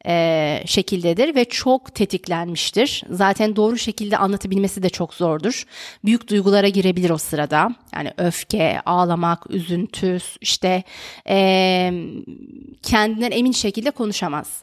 [0.07, 3.05] e, şekildedir ve çok tetiklenmiştir.
[3.11, 5.65] Zaten doğru şekilde anlatabilmesi de çok zordur.
[6.05, 7.75] Büyük duygulara girebilir o sırada.
[7.95, 10.83] Yani öfke, ağlamak, üzüntü, işte
[11.29, 11.93] e,
[12.83, 14.63] kendinden emin şekilde konuşamaz.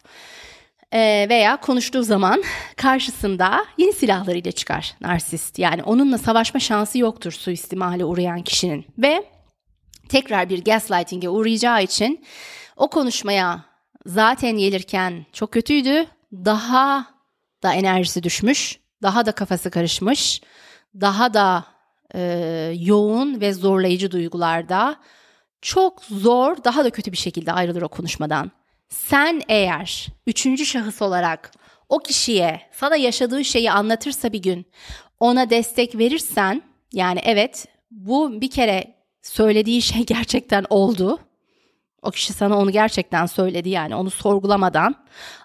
[0.93, 2.43] E, veya konuştuğu zaman
[2.77, 5.59] karşısında yeni silahlarıyla çıkar narsist.
[5.59, 8.85] Yani onunla savaşma şansı yoktur suistimale uğrayan kişinin.
[8.97, 9.23] Ve
[10.09, 12.25] tekrar bir gaslighting'e uğrayacağı için
[12.75, 13.74] o konuşmaya
[14.05, 16.05] zaten gelirken çok kötüydü.
[16.33, 17.05] Daha
[17.63, 20.41] da enerjisi düşmüş, daha da kafası karışmış,
[21.01, 21.65] daha da
[22.15, 22.21] e,
[22.79, 24.95] yoğun ve zorlayıcı duygularda
[25.61, 28.51] çok zor, daha da kötü bir şekilde ayrılır o konuşmadan.
[28.89, 31.51] Sen eğer üçüncü şahıs olarak
[31.89, 34.65] o kişiye sana yaşadığı şeyi anlatırsa bir gün
[35.19, 36.61] ona destek verirsen
[36.93, 41.19] yani evet bu bir kere söylediği şey gerçekten oldu
[42.05, 44.95] o kişi sana onu gerçekten söyledi yani onu sorgulamadan.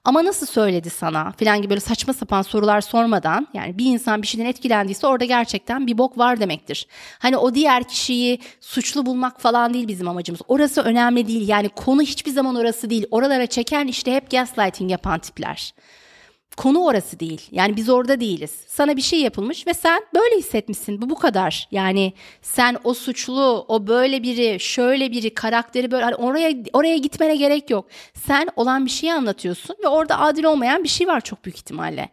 [0.05, 4.27] Ama nasıl söyledi sana filan gibi böyle saçma sapan sorular sormadan yani bir insan bir
[4.27, 6.87] şeyden etkilendiyse orada gerçekten bir bok var demektir.
[7.19, 10.41] Hani o diğer kişiyi suçlu bulmak falan değil bizim amacımız.
[10.49, 13.07] Orası önemli değil yani konu hiçbir zaman orası değil.
[13.11, 15.75] Oralara çeken işte hep gaslighting yapan tipler.
[16.57, 17.41] Konu orası değil.
[17.51, 18.51] Yani biz orada değiliz.
[18.67, 21.03] Sana bir şey yapılmış ve sen böyle hissetmişsin.
[21.03, 21.69] Bu bu kadar.
[21.71, 27.37] Yani sen o suçlu, o böyle biri, şöyle biri, karakteri böyle hani oraya oraya gitmene
[27.37, 27.87] gerek yok.
[28.27, 32.09] Sen olan bir şeyi anlatıyorsun ve orada adil olmayan bir şey var çok büyük ihtimalle.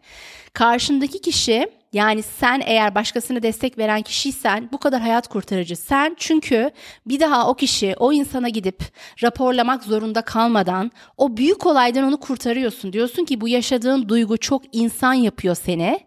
[0.52, 5.76] Karşındaki kişi yani sen eğer başkasına destek veren kişiysen bu kadar hayat kurtarıcı.
[5.76, 6.70] Sen çünkü
[7.06, 8.82] bir daha o kişi o insana gidip
[9.22, 12.92] raporlamak zorunda kalmadan o büyük olaydan onu kurtarıyorsun.
[12.92, 16.00] Diyorsun ki bu yaşadığın duygu çok insan yapıyor seni.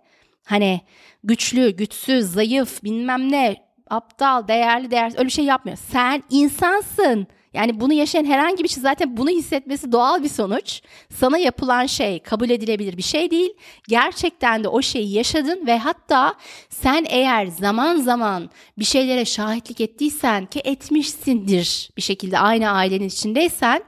[0.44, 0.82] Hani
[1.24, 3.56] güçlü, güçsüz, zayıf, bilmem ne,
[3.90, 5.78] aptal, değerli, değersiz öyle bir şey yapmıyor.
[5.92, 7.28] Sen insansın.
[7.54, 10.82] Yani bunu yaşayan herhangi bir şey zaten bunu hissetmesi doğal bir sonuç.
[11.10, 13.50] Sana yapılan şey kabul edilebilir bir şey değil.
[13.88, 16.36] Gerçekten de o şeyi yaşadın ve hatta
[16.70, 23.84] sen eğer zaman zaman bir şeylere şahitlik ettiysen ki etmişsindir bir şekilde aynı ailenin içindeysen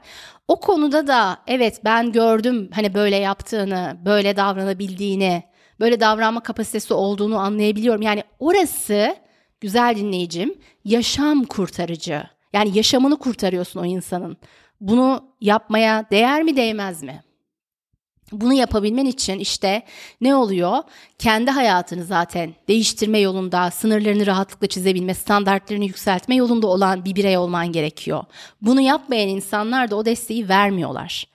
[0.48, 5.42] o konuda da evet ben gördüm hani böyle yaptığını, böyle davranabildiğini,
[5.80, 8.02] böyle davranma kapasitesi olduğunu anlayabiliyorum.
[8.02, 9.16] Yani orası
[9.60, 12.33] güzel dinleyicim yaşam kurtarıcı.
[12.54, 14.36] Yani yaşamını kurtarıyorsun o insanın.
[14.80, 17.22] Bunu yapmaya değer mi değmez mi?
[18.32, 19.82] Bunu yapabilmen için işte
[20.20, 20.78] ne oluyor?
[21.18, 27.72] Kendi hayatını zaten değiştirme yolunda, sınırlarını rahatlıkla çizebilme, standartlarını yükseltme yolunda olan bir birey olman
[27.72, 28.24] gerekiyor.
[28.62, 31.26] Bunu yapmayan insanlar da o desteği vermiyorlar.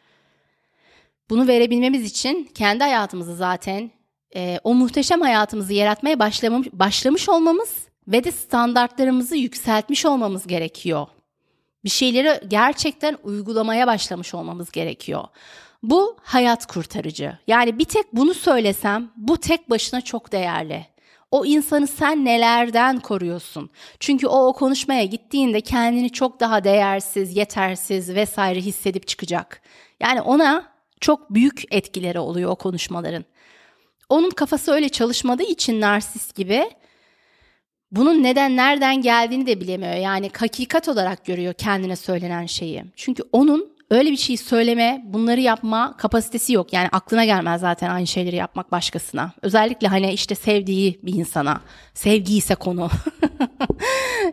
[1.30, 3.92] Bunu verebilmemiz için kendi hayatımızı zaten
[4.36, 11.08] e, o muhteşem hayatımızı yaratmaya başlamış, başlamış olmamız ve de standartlarımızı yükseltmiş olmamız gerekiyor.
[11.84, 15.24] Bir şeyleri gerçekten uygulamaya başlamış olmamız gerekiyor.
[15.84, 17.38] Bu hayat kurtarıcı.
[17.48, 20.86] Yani bir tek bunu söylesem bu tek başına çok değerli.
[21.32, 23.70] O insanı sen nelerden koruyorsun?
[24.00, 29.62] Çünkü o o konuşmaya gittiğinde kendini çok daha değersiz, yetersiz vesaire hissedip çıkacak.
[30.00, 33.26] Yani ona çok büyük etkileri oluyor o konuşmaların.
[34.10, 36.70] Onun kafası öyle çalışmadığı için narsist gibi
[37.92, 39.94] bunun neden nereden geldiğini de bilemiyor.
[39.94, 42.84] Yani hakikat olarak görüyor kendine söylenen şeyi.
[42.96, 46.74] Çünkü onun öyle bir şey söyleme, bunları yapma kapasitesi yok.
[46.74, 49.32] Yani aklına gelmez zaten aynı şeyleri yapmak başkasına.
[49.42, 51.62] Özellikle hani işte sevdiği bir insana.
[51.94, 52.90] Sevgi ise konu.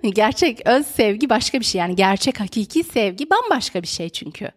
[0.14, 1.78] gerçek öz sevgi başka bir şey.
[1.78, 4.48] Yani gerçek hakiki sevgi bambaşka bir şey çünkü.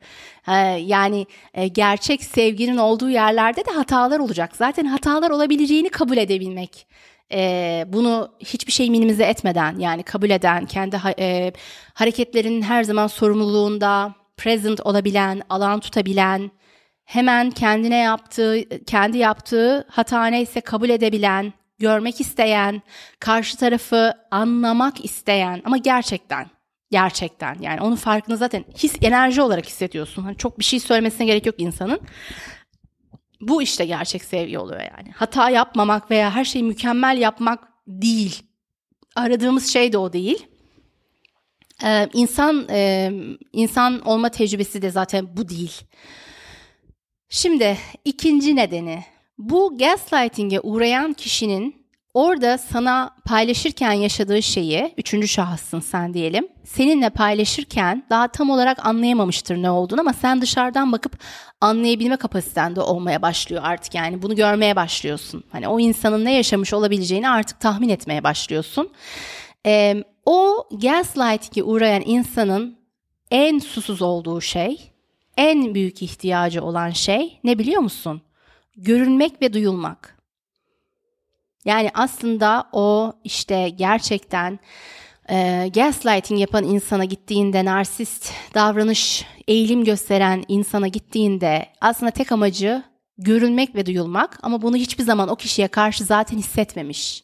[0.47, 0.53] Ee,
[0.85, 4.55] yani e, gerçek sevginin olduğu yerlerde de hatalar olacak.
[4.55, 6.88] Zaten hatalar olabileceğini kabul edebilmek
[7.33, 11.53] e, bunu hiçbir şey minimize etmeden yani kabul eden, kendi ha, e,
[11.93, 16.51] hareketlerinin her zaman sorumluluğunda present olabilen, alan tutabilen,
[17.05, 22.81] hemen kendine yaptığı, kendi yaptığı hata neyse kabul edebilen, görmek isteyen,
[23.19, 26.47] karşı tarafı anlamak isteyen ama gerçekten
[26.91, 30.23] gerçekten yani onun farkını zaten his enerji olarak hissediyorsun.
[30.23, 31.99] Hani çok bir şey söylemesine gerek yok insanın.
[33.41, 35.12] Bu işte gerçek sevgi oluyor yani.
[35.15, 38.43] Hata yapmamak veya her şeyi mükemmel yapmak değil.
[39.15, 40.47] Aradığımız şey de o değil.
[41.84, 43.12] Ee, insan e,
[43.54, 45.82] insan olma tecrübesi de zaten bu değil.
[47.30, 49.04] Şimdi ikinci nedeni
[49.38, 51.78] bu gaslighting'e uğrayan kişinin
[52.19, 59.55] Orada sana paylaşırken yaşadığı şeyi, üçüncü şahıssın sen diyelim, seninle paylaşırken daha tam olarak anlayamamıştır
[59.58, 61.19] ne olduğunu ama sen dışarıdan bakıp
[61.62, 65.43] anlayabilme kapasitende olmaya başlıyor artık yani bunu görmeye başlıyorsun.
[65.51, 68.89] Hani o insanın ne yaşamış olabileceğini artık tahmin etmeye başlıyorsun.
[69.65, 72.77] Ee, o gaslighting'e uğrayan insanın
[73.32, 74.91] en susuz olduğu şey,
[75.38, 78.21] en büyük ihtiyacı olan şey ne biliyor musun?
[78.77, 80.18] Görünmek ve duyulmak.
[81.69, 84.60] Yani aslında o işte gerçekten
[85.29, 92.84] e, gaslighting yapan insana gittiğinde, narsist davranış, eğilim gösteren insana gittiğinde aslında tek amacı
[93.17, 97.23] görülmek ve duyulmak ama bunu hiçbir zaman o kişiye karşı zaten hissetmemiş.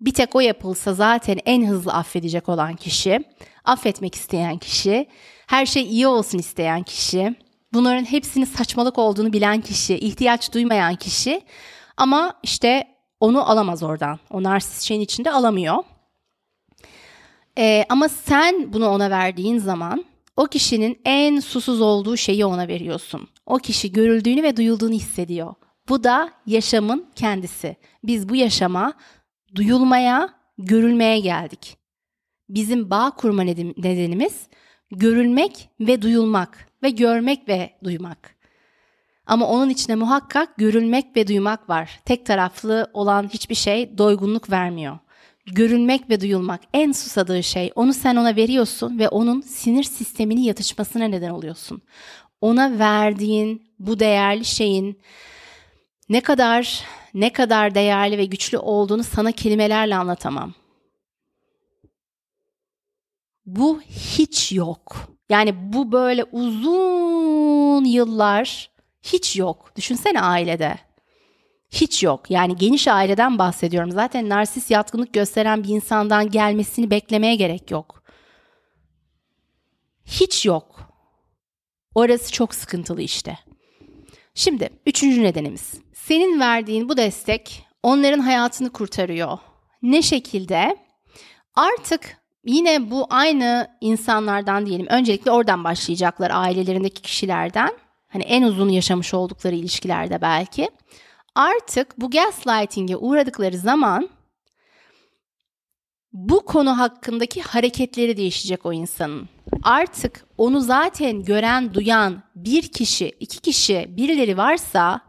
[0.00, 3.24] Bir tek o yapılsa zaten en hızlı affedecek olan kişi,
[3.64, 5.06] affetmek isteyen kişi,
[5.46, 7.34] her şey iyi olsun isteyen kişi,
[7.72, 11.42] bunların hepsinin saçmalık olduğunu bilen kişi, ihtiyaç duymayan kişi
[11.96, 12.91] ama işte
[13.22, 14.18] onu alamaz oradan.
[14.30, 15.84] O narsist şeyin içinde alamıyor.
[17.58, 20.04] Ee, ama sen bunu ona verdiğin zaman
[20.36, 23.28] o kişinin en susuz olduğu şeyi ona veriyorsun.
[23.46, 25.54] O kişi görüldüğünü ve duyulduğunu hissediyor.
[25.88, 27.76] Bu da yaşamın kendisi.
[28.04, 28.92] Biz bu yaşama
[29.54, 31.76] duyulmaya, görülmeye geldik.
[32.48, 34.46] Bizim bağ kurma nedenimiz
[34.90, 38.31] görülmek ve duyulmak ve görmek ve duymak.
[39.26, 42.00] Ama onun içine muhakkak görülmek ve duymak var.
[42.04, 44.98] Tek taraflı olan hiçbir şey doygunluk vermiyor.
[45.46, 47.72] Görülmek ve duyulmak en susadığı şey.
[47.74, 51.82] Onu sen ona veriyorsun ve onun sinir sisteminin yatışmasına neden oluyorsun.
[52.40, 55.00] Ona verdiğin bu değerli şeyin
[56.08, 60.54] ne kadar ne kadar değerli ve güçlü olduğunu sana kelimelerle anlatamam.
[63.46, 65.08] Bu hiç yok.
[65.30, 68.71] Yani bu böyle uzun yıllar
[69.02, 69.72] hiç yok.
[69.76, 70.78] Düşünsene ailede.
[71.70, 72.30] Hiç yok.
[72.30, 73.90] Yani geniş aileden bahsediyorum.
[73.90, 78.02] Zaten narsist yatkınlık gösteren bir insandan gelmesini beklemeye gerek yok.
[80.04, 80.80] Hiç yok.
[81.94, 83.38] Orası çok sıkıntılı işte.
[84.34, 85.74] Şimdi üçüncü nedenimiz.
[85.94, 89.38] Senin verdiğin bu destek onların hayatını kurtarıyor.
[89.82, 90.76] Ne şekilde?
[91.54, 94.86] Artık yine bu aynı insanlardan diyelim.
[94.86, 97.70] Öncelikle oradan başlayacaklar ailelerindeki kişilerden.
[98.12, 100.68] Hani en uzun yaşamış oldukları ilişkilerde belki.
[101.34, 104.08] Artık bu gaslighting'e uğradıkları zaman
[106.12, 109.28] bu konu hakkındaki hareketleri değişecek o insanın.
[109.62, 115.00] Artık onu zaten gören, duyan bir kişi, iki kişi, birileri varsa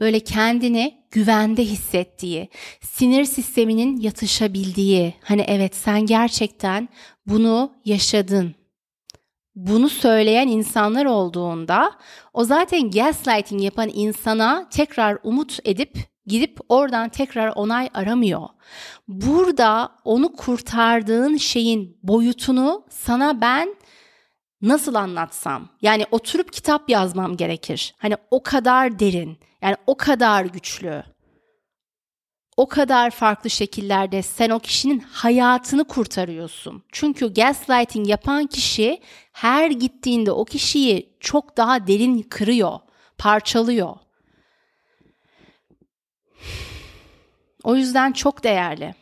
[0.00, 2.48] böyle kendini güvende hissettiği,
[2.80, 6.88] sinir sisteminin yatışabildiği, hani evet sen gerçekten
[7.26, 8.54] bunu yaşadın.
[9.54, 11.92] Bunu söyleyen insanlar olduğunda
[12.32, 18.48] o zaten gaslighting yapan insana tekrar umut edip gidip oradan tekrar onay aramıyor.
[19.08, 23.74] Burada onu kurtardığın şeyin boyutunu sana ben
[24.62, 25.68] nasıl anlatsam?
[25.82, 27.94] Yani oturup kitap yazmam gerekir.
[27.98, 31.02] Hani o kadar derin, yani o kadar güçlü.
[32.56, 36.82] O kadar farklı şekillerde sen o kişinin hayatını kurtarıyorsun.
[36.92, 39.00] Çünkü gaslighting yapan kişi
[39.32, 42.78] her gittiğinde o kişiyi çok daha derin kırıyor,
[43.18, 43.96] parçalıyor.
[47.64, 48.94] O yüzden çok değerli.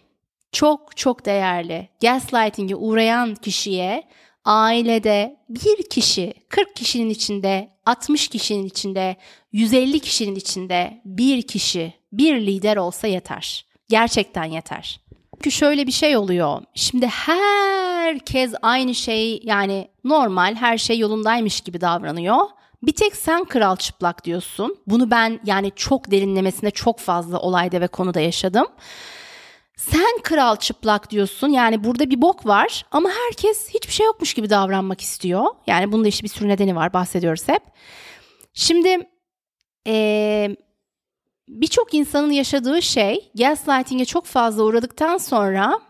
[0.52, 1.88] Çok çok değerli.
[2.02, 4.08] Gaslighting'e uğrayan kişiye
[4.44, 9.16] ailede bir kişi, 40 kişinin içinde, 60 kişinin içinde,
[9.52, 13.66] 150 kişinin içinde bir kişi, bir lider olsa yeter.
[13.88, 15.00] Gerçekten yeter.
[15.34, 16.62] Çünkü şöyle bir şey oluyor.
[16.74, 22.40] Şimdi herkes aynı şey yani normal her şey yolundaymış gibi davranıyor.
[22.82, 24.76] Bir tek sen kral çıplak diyorsun.
[24.86, 28.66] Bunu ben yani çok derinlemesine çok fazla olayda ve konuda yaşadım.
[29.76, 31.48] Sen kral çıplak diyorsun.
[31.48, 35.44] Yani burada bir bok var ama herkes hiçbir şey yokmuş gibi davranmak istiyor.
[35.66, 37.62] Yani bunun da işte bir sürü nedeni var bahsediyoruz hep.
[38.54, 39.08] Şimdi
[39.86, 40.56] ee,
[41.50, 45.80] birçok insanın yaşadığı şey gaslighting'e çok fazla uğradıktan sonra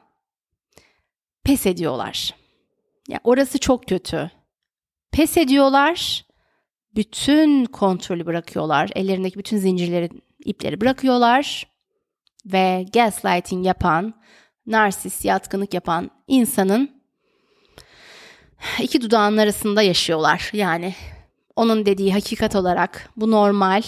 [1.44, 2.34] pes ediyorlar.
[3.08, 4.30] Yani orası çok kötü.
[5.12, 6.24] Pes ediyorlar.
[6.94, 8.90] Bütün kontrolü bırakıyorlar.
[8.94, 10.10] Ellerindeki bütün zincirleri,
[10.44, 11.66] ipleri bırakıyorlar
[12.46, 14.14] ve gaslighting yapan,
[14.66, 17.02] narsist, yatkınlık yapan insanın
[18.82, 20.50] iki dudağın arasında yaşıyorlar.
[20.52, 20.94] Yani
[21.56, 23.82] onun dediği hakikat olarak bu normal,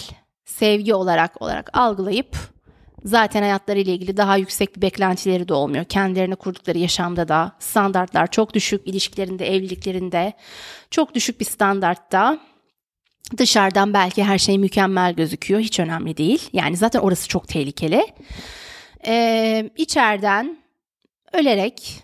[0.45, 2.37] sevgi olarak olarak algılayıp
[3.05, 5.85] zaten hayatlarıyla ilgili daha yüksek bir beklentileri de olmuyor.
[5.85, 10.33] Kendilerine kurdukları yaşamda da standartlar çok düşük, ilişkilerinde, evliliklerinde
[10.91, 12.39] çok düşük bir standartta.
[13.37, 15.59] Dışarıdan belki her şey mükemmel gözüküyor.
[15.59, 16.49] Hiç önemli değil.
[16.53, 18.07] Yani zaten orası çok tehlikeli.
[19.07, 20.57] Ee, içeriden
[21.33, 22.03] ölerek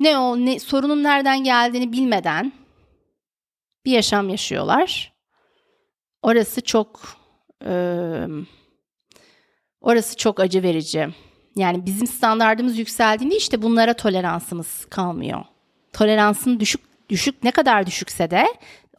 [0.00, 2.52] ne o ne sorunun nereden geldiğini bilmeden
[3.84, 5.12] bir yaşam yaşıyorlar.
[6.22, 7.17] Orası çok
[9.80, 11.08] orası çok acı verici.
[11.56, 15.44] Yani bizim standartımız yükseldiğinde işte bunlara toleransımız kalmıyor.
[15.92, 18.46] Toleransın düşük düşük ne kadar düşükse de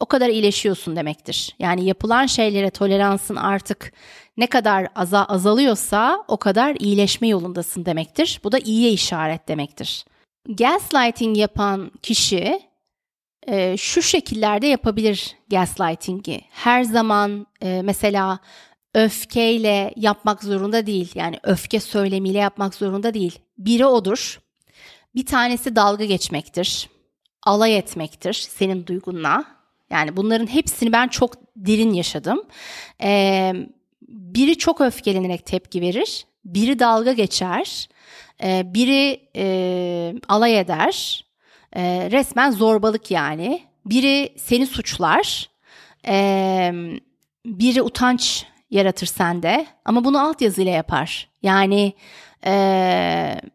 [0.00, 1.56] o kadar iyileşiyorsun demektir.
[1.58, 3.92] Yani yapılan şeylere toleransın artık
[4.36, 8.40] ne kadar aza azalıyorsa o kadar iyileşme yolundasın demektir.
[8.44, 10.04] Bu da iyiye işaret demektir.
[10.48, 12.60] Gaslighting yapan kişi
[13.50, 16.40] e, şu şekillerde yapabilir gaslighting'i.
[16.50, 18.38] Her zaman e, mesela
[18.94, 21.12] öfkeyle yapmak zorunda değil.
[21.14, 23.38] Yani öfke söylemiyle yapmak zorunda değil.
[23.58, 24.40] Biri odur.
[25.14, 26.88] Bir tanesi dalga geçmektir.
[27.42, 29.44] Alay etmektir senin duygunla.
[29.90, 32.42] Yani bunların hepsini ben çok derin yaşadım.
[33.02, 33.52] Ee,
[34.08, 36.26] biri çok öfkelenerek tepki verir.
[36.44, 37.88] Biri dalga geçer.
[38.42, 41.24] E, biri e, alay eder.
[41.76, 43.62] E, resmen zorbalık yani.
[43.86, 45.50] Biri seni suçlar.
[46.06, 46.72] E,
[47.46, 51.28] biri utanç yaratır sende ama bunu altyazıyla yapar.
[51.42, 51.92] Yani
[52.46, 52.52] e,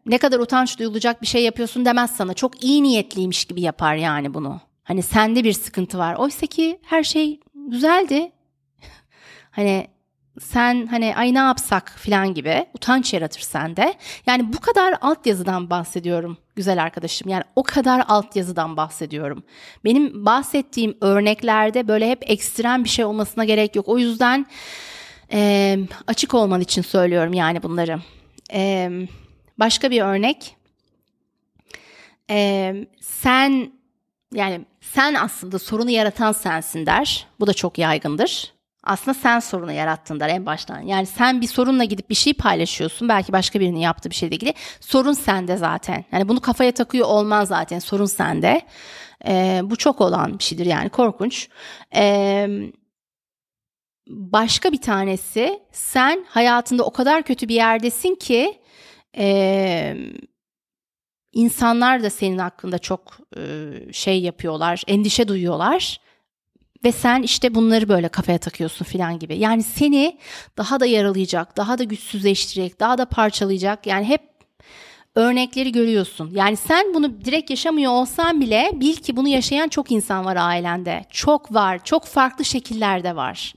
[0.06, 2.34] ne kadar utanç duyulacak bir şey yapıyorsun demez sana.
[2.34, 4.60] Çok iyi niyetliymiş gibi yapar yani bunu.
[4.84, 6.14] Hani sende bir sıkıntı var.
[6.14, 8.32] Oysa ki her şey güzeldi.
[9.50, 9.86] hani
[10.40, 13.94] sen hani ay ne yapsak falan gibi utanç yaratır sende.
[14.26, 17.28] Yani bu kadar altyazıdan bahsediyorum güzel arkadaşım.
[17.28, 19.42] Yani o kadar altyazıdan bahsediyorum.
[19.84, 23.88] Benim bahsettiğim örneklerde böyle hep ekstrem bir şey olmasına gerek yok.
[23.88, 24.46] O yüzden
[25.32, 28.00] e, açık olman için söylüyorum yani bunları.
[28.52, 28.90] E,
[29.58, 30.56] başka bir örnek.
[32.30, 33.72] E, sen
[34.34, 37.26] yani sen aslında sorunu yaratan sensin der.
[37.40, 38.55] Bu da çok yaygındır
[38.86, 40.80] aslında sen sorunu yarattın der en baştan.
[40.80, 43.08] Yani sen bir sorunla gidip bir şey paylaşıyorsun.
[43.08, 44.54] Belki başka birinin yaptığı bir şeyle ilgili.
[44.80, 46.04] Sorun sende zaten.
[46.12, 47.78] Yani bunu kafaya takıyor olmaz zaten.
[47.78, 48.62] Sorun sende.
[49.28, 51.48] Ee, bu çok olan bir şeydir yani korkunç.
[51.96, 52.48] Ee,
[54.08, 58.60] başka bir tanesi sen hayatında o kadar kötü bir yerdesin ki
[59.18, 59.96] e,
[61.32, 63.42] insanlar da senin hakkında çok e,
[63.92, 66.00] şey yapıyorlar, endişe duyuyorlar
[66.84, 69.38] ve sen işte bunları böyle kafaya takıyorsun filan gibi.
[69.38, 70.18] Yani seni
[70.56, 73.86] daha da yaralayacak, daha da güçsüzleştirecek, daha da parçalayacak.
[73.86, 74.20] Yani hep
[75.14, 76.30] örnekleri görüyorsun.
[76.34, 81.04] Yani sen bunu direkt yaşamıyor olsan bile bil ki bunu yaşayan çok insan var ailende.
[81.10, 83.54] Çok var, çok farklı şekillerde var.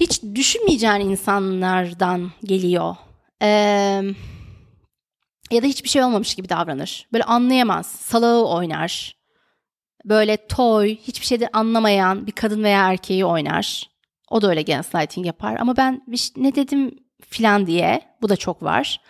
[0.00, 2.96] Hiç düşünmeyeceğin insanlardan geliyor.
[3.42, 4.02] Ee,
[5.50, 7.06] ya da hiçbir şey olmamış gibi davranır.
[7.12, 9.19] Böyle anlayamaz, salağı oynar
[10.04, 13.90] böyle toy, hiçbir şeyden anlamayan bir kadın veya erkeği oynar.
[14.30, 15.56] O da öyle gaslighting yapar.
[15.60, 16.02] Ama ben
[16.36, 16.98] ne dedim
[17.28, 18.02] filan diye.
[18.22, 19.00] Bu da çok var.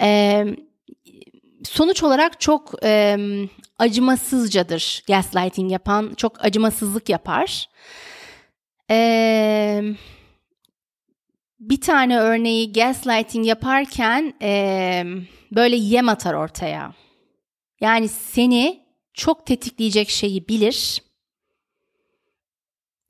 [0.00, 0.46] Ee,
[1.64, 3.16] sonuç olarak çok e,
[3.78, 6.14] acımasızcadır gaslighting yapan.
[6.16, 7.68] Çok acımasızlık yapar.
[8.90, 9.82] Ee,
[11.60, 15.04] bir tane örneği gaslighting yaparken e,
[15.52, 16.94] böyle yem atar ortaya.
[17.80, 18.87] Yani seni
[19.18, 21.02] çok tetikleyecek şeyi bilir.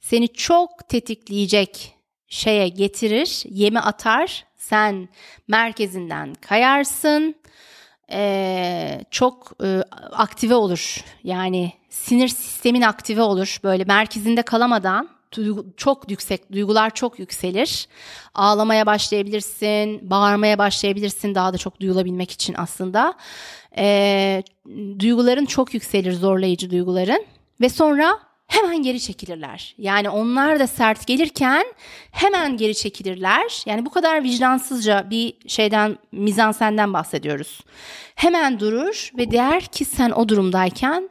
[0.01, 1.95] Seni çok tetikleyecek
[2.29, 4.47] şeye getirir, yemi atar.
[4.57, 5.09] Sen
[5.49, 7.35] merkezinden kayarsın.
[8.13, 9.83] Ee, çok e,
[10.13, 11.05] aktive olur.
[11.25, 13.59] Yani sinir sistemin aktive olur.
[13.65, 17.89] Böyle merkezinde kalamadan duygu, çok yüksek, duygular çok yükselir.
[18.35, 23.15] Ağlamaya başlayabilirsin, bağırmaya başlayabilirsin daha da çok duyulabilmek için aslında.
[23.79, 24.43] E,
[24.99, 27.25] duyguların çok yükselir, zorlayıcı duyguların.
[27.61, 29.75] Ve sonra hemen geri çekilirler.
[29.79, 31.65] Yani onlar da sert gelirken
[32.11, 33.63] hemen geri çekilirler.
[33.67, 37.61] Yani bu kadar vicdansızca bir şeyden, mizansenden bahsediyoruz.
[38.15, 41.11] Hemen durur ve der ki sen o durumdayken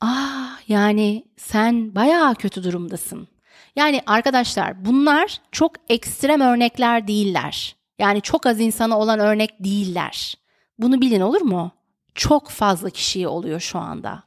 [0.00, 3.28] ah yani sen bayağı kötü durumdasın.
[3.76, 7.76] Yani arkadaşlar bunlar çok ekstrem örnekler değiller.
[7.98, 10.34] Yani çok az insana olan örnek değiller.
[10.78, 11.70] Bunu bilin olur mu?
[12.14, 14.22] Çok fazla kişiye oluyor şu anda.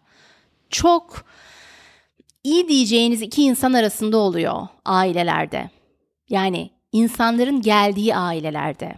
[0.70, 1.26] Çok
[2.44, 5.70] iyi diyeceğiniz iki insan arasında oluyor ailelerde.
[6.30, 8.96] Yani insanların geldiği ailelerde.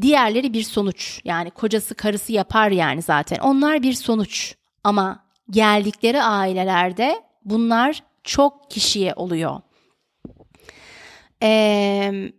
[0.00, 1.20] Diğerleri bir sonuç.
[1.24, 3.38] Yani kocası karısı yapar yani zaten.
[3.38, 4.54] Onlar bir sonuç.
[4.84, 9.60] Ama geldikleri ailelerde bunlar çok kişiye oluyor.
[11.42, 12.32] Ee,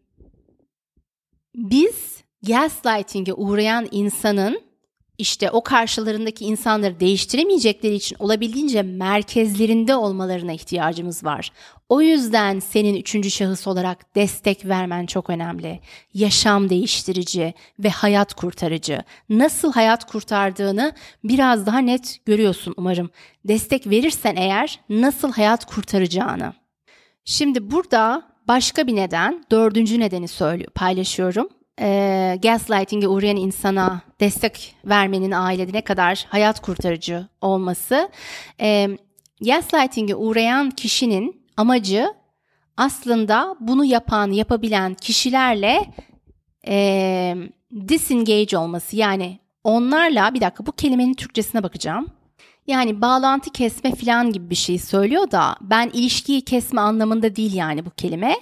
[1.55, 4.61] biz gaslighting'e uğrayan insanın
[5.21, 11.51] işte o karşılarındaki insanları değiştiremeyecekleri için olabildiğince merkezlerinde olmalarına ihtiyacımız var.
[11.89, 15.79] O yüzden senin üçüncü şahıs olarak destek vermen çok önemli.
[16.13, 19.03] Yaşam değiştirici ve hayat kurtarıcı.
[19.29, 23.09] Nasıl hayat kurtardığını biraz daha net görüyorsun umarım.
[23.45, 26.53] Destek verirsen eğer nasıl hayat kurtaracağını.
[27.25, 31.49] Şimdi burada başka bir neden, dördüncü nedeni söylüyor, paylaşıyorum
[31.81, 38.09] e, gaslighting'e uğrayan insana destek vermenin ailede ne kadar hayat kurtarıcı olması.
[38.61, 38.89] E,
[39.41, 42.13] gaslighting'e uğrayan kişinin amacı
[42.77, 45.93] aslında bunu yapan, yapabilen kişilerle
[46.67, 47.35] e,
[47.87, 48.95] disengage olması.
[48.95, 52.07] Yani onlarla bir dakika bu kelimenin Türkçesine bakacağım.
[52.67, 57.85] Yani bağlantı kesme falan gibi bir şey söylüyor da ben ilişkiyi kesme anlamında değil yani
[57.85, 58.35] bu kelime.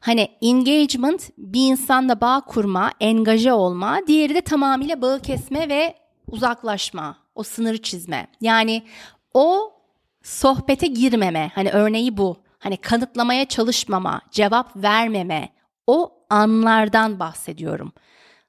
[0.00, 5.94] Hani engagement bir insanla bağ kurma, engaje olma, diğeri de tamamıyla bağı kesme ve
[6.26, 8.26] uzaklaşma, o sınırı çizme.
[8.40, 8.82] Yani
[9.34, 9.72] o
[10.22, 12.36] sohbete girmeme, hani örneği bu.
[12.58, 15.48] Hani kanıtlamaya çalışmama, cevap vermeme,
[15.86, 17.92] o anlardan bahsediyorum.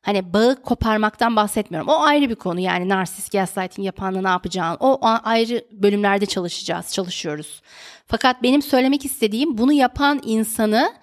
[0.08, 1.90] Hani bağı koparmaktan bahsetmiyorum.
[1.90, 4.78] O ayrı bir konu yani narsist gaslighting yapanla ne yapacağın.
[4.80, 7.62] O ayrı bölümlerde çalışacağız, çalışıyoruz.
[8.08, 10.94] Fakat benim söylemek istediğim bunu yapan insanı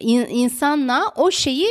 [0.00, 1.68] insanla o şeyi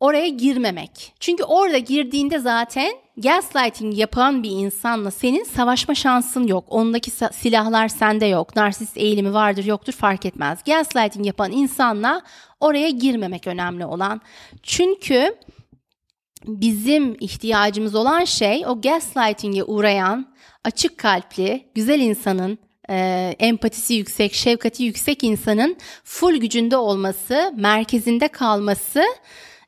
[0.00, 1.14] oraya girmemek.
[1.20, 6.64] Çünkü orada girdiğinde zaten gaslighting yapan bir insanla senin savaşma şansın yok.
[6.68, 8.56] Ondaki silahlar sende yok.
[8.56, 10.58] Narsist eğilimi vardır yoktur fark etmez.
[10.66, 12.22] Gaslighting yapan insanla
[12.60, 14.20] oraya girmemek önemli olan.
[14.62, 15.36] Çünkü
[16.46, 20.34] bizim ihtiyacımız olan şey o gaslighting'e uğrayan
[20.64, 22.58] açık kalpli, güzel insanın
[22.90, 29.04] e, empatisi yüksek, şefkati yüksek insanın full gücünde olması, merkezinde kalması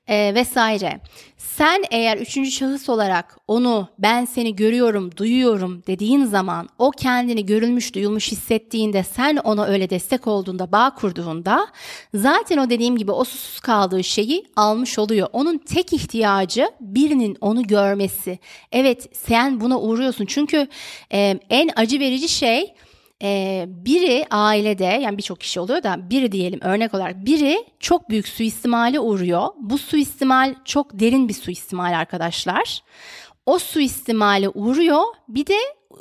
[0.09, 1.01] e, vesaire.
[1.37, 7.95] Sen eğer üçüncü şahıs olarak onu ben seni görüyorum, duyuyorum dediğin zaman o kendini görülmüş,
[7.95, 11.67] duyulmuş hissettiğinde sen ona öyle destek olduğunda, bağ kurduğunda
[12.15, 15.29] zaten o dediğim gibi o susuz kaldığı şeyi almış oluyor.
[15.33, 18.39] Onun tek ihtiyacı birinin onu görmesi.
[18.73, 20.69] Evet sen buna uğruyorsun çünkü
[21.13, 22.75] e, en acı verici şey
[23.23, 28.29] ee, biri ailede yani birçok kişi oluyor da biri diyelim örnek olarak biri çok büyük
[28.29, 29.49] suistimale uğruyor.
[29.59, 32.83] Bu suistimal çok derin bir suistimal arkadaşlar.
[33.47, 35.57] O suistimale uğruyor bir de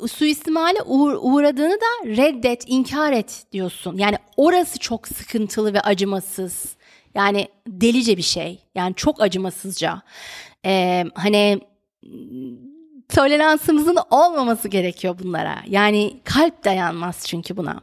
[0.08, 3.98] suistimale uğra- uğradığını da reddet, inkar et diyorsun.
[3.98, 6.76] Yani orası çok sıkıntılı ve acımasız.
[7.14, 8.58] Yani delice bir şey.
[8.74, 10.02] Yani çok acımasızca.
[10.66, 11.60] Ee, hani
[13.14, 15.58] toleransımızın olmaması gerekiyor bunlara.
[15.68, 17.80] Yani kalp dayanmaz çünkü buna.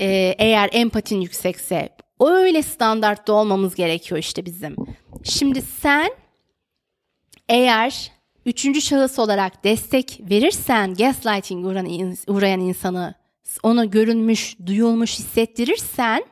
[0.00, 1.88] Ee, eğer empatin yüksekse
[2.20, 4.76] öyle standartta olmamız gerekiyor işte bizim.
[5.24, 6.10] Şimdi sen
[7.48, 8.12] eğer
[8.46, 11.66] üçüncü şahıs olarak destek verirsen gaslighting
[12.26, 13.14] uğrayan insanı
[13.62, 16.24] onu görünmüş, duyulmuş hissettirirsen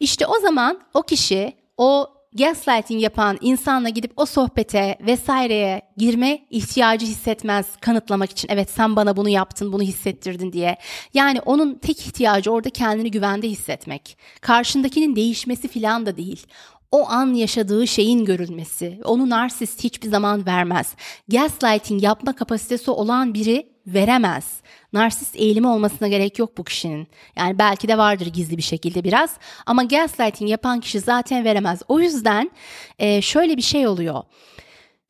[0.00, 2.06] işte o zaman o kişi o
[2.38, 8.48] gaslighting yapan insanla gidip o sohbete vesaireye girme ihtiyacı hissetmez kanıtlamak için.
[8.52, 10.76] Evet sen bana bunu yaptın, bunu hissettirdin diye.
[11.14, 14.18] Yani onun tek ihtiyacı orada kendini güvende hissetmek.
[14.40, 16.46] Karşındakinin değişmesi falan da değil
[16.92, 19.00] o an yaşadığı şeyin görülmesi.
[19.04, 20.94] Onu narsist hiçbir zaman vermez.
[21.28, 24.61] Gaslighting yapma kapasitesi olan biri veremez.
[24.92, 27.08] Narsist eğilimi olmasına gerek yok bu kişinin.
[27.36, 29.36] Yani belki de vardır gizli bir şekilde biraz.
[29.66, 31.82] Ama gaslighting yapan kişi zaten veremez.
[31.88, 32.50] O yüzden
[32.98, 34.22] e, şöyle bir şey oluyor.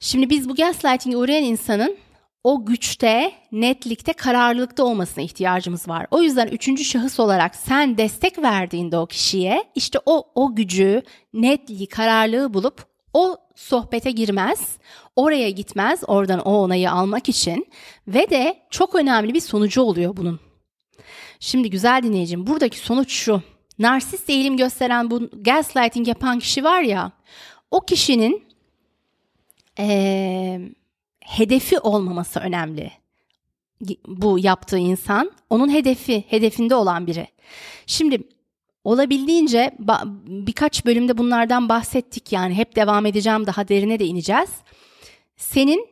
[0.01, 1.97] Şimdi biz bu gaslighting'e uğrayan insanın
[2.45, 6.07] o güçte, netlikte, kararlılıkta olmasına ihtiyacımız var.
[6.11, 11.03] O yüzden üçüncü şahıs olarak sen destek verdiğinde o kişiye işte o o gücü,
[11.33, 14.76] netliği, kararlılığı bulup o sohbete girmez,
[15.16, 17.66] oraya gitmez oradan o onayı almak için
[18.08, 20.40] ve de çok önemli bir sonucu oluyor bunun.
[21.40, 23.42] Şimdi güzel dinleyicim buradaki sonuç şu.
[23.78, 27.12] Narsist eğilim gösteren bu gaslighting yapan kişi var ya
[27.70, 28.44] o kişinin
[29.78, 30.60] ee,
[31.20, 32.92] hedefi olmaması önemli.
[34.06, 37.26] Bu yaptığı insan onun hedefi, hedefinde olan biri.
[37.86, 38.22] Şimdi
[38.85, 39.76] olabildiğince
[40.26, 44.51] birkaç bölümde bunlardan bahsettik yani hep devam edeceğim daha derine de ineceğiz.
[45.37, 45.89] Senin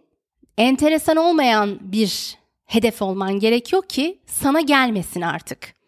[0.59, 5.81] enteresan olmayan bir hedef olman gerekiyor ki sana gelmesin artık.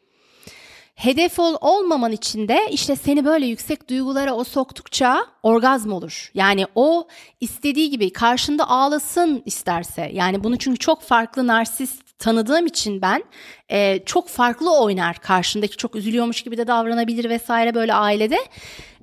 [0.94, 6.30] Hedef ol olmaman için de işte seni böyle yüksek duygulara o soktukça orgazm olur.
[6.34, 7.08] Yani o
[7.40, 10.10] istediği gibi karşında ağlasın isterse.
[10.14, 13.24] Yani bunu çünkü çok farklı narsist tanıdığım için ben
[13.68, 15.18] e, çok farklı oynar.
[15.18, 18.38] Karşındaki çok üzülüyormuş gibi de davranabilir vesaire böyle ailede.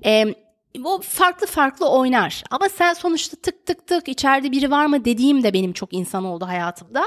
[0.05, 0.25] E,
[0.83, 2.43] o farklı farklı oynar.
[2.51, 6.25] Ama sen sonuçta tık tık tık içeride biri var mı dediğim de benim çok insan
[6.25, 7.05] oldu hayatımda.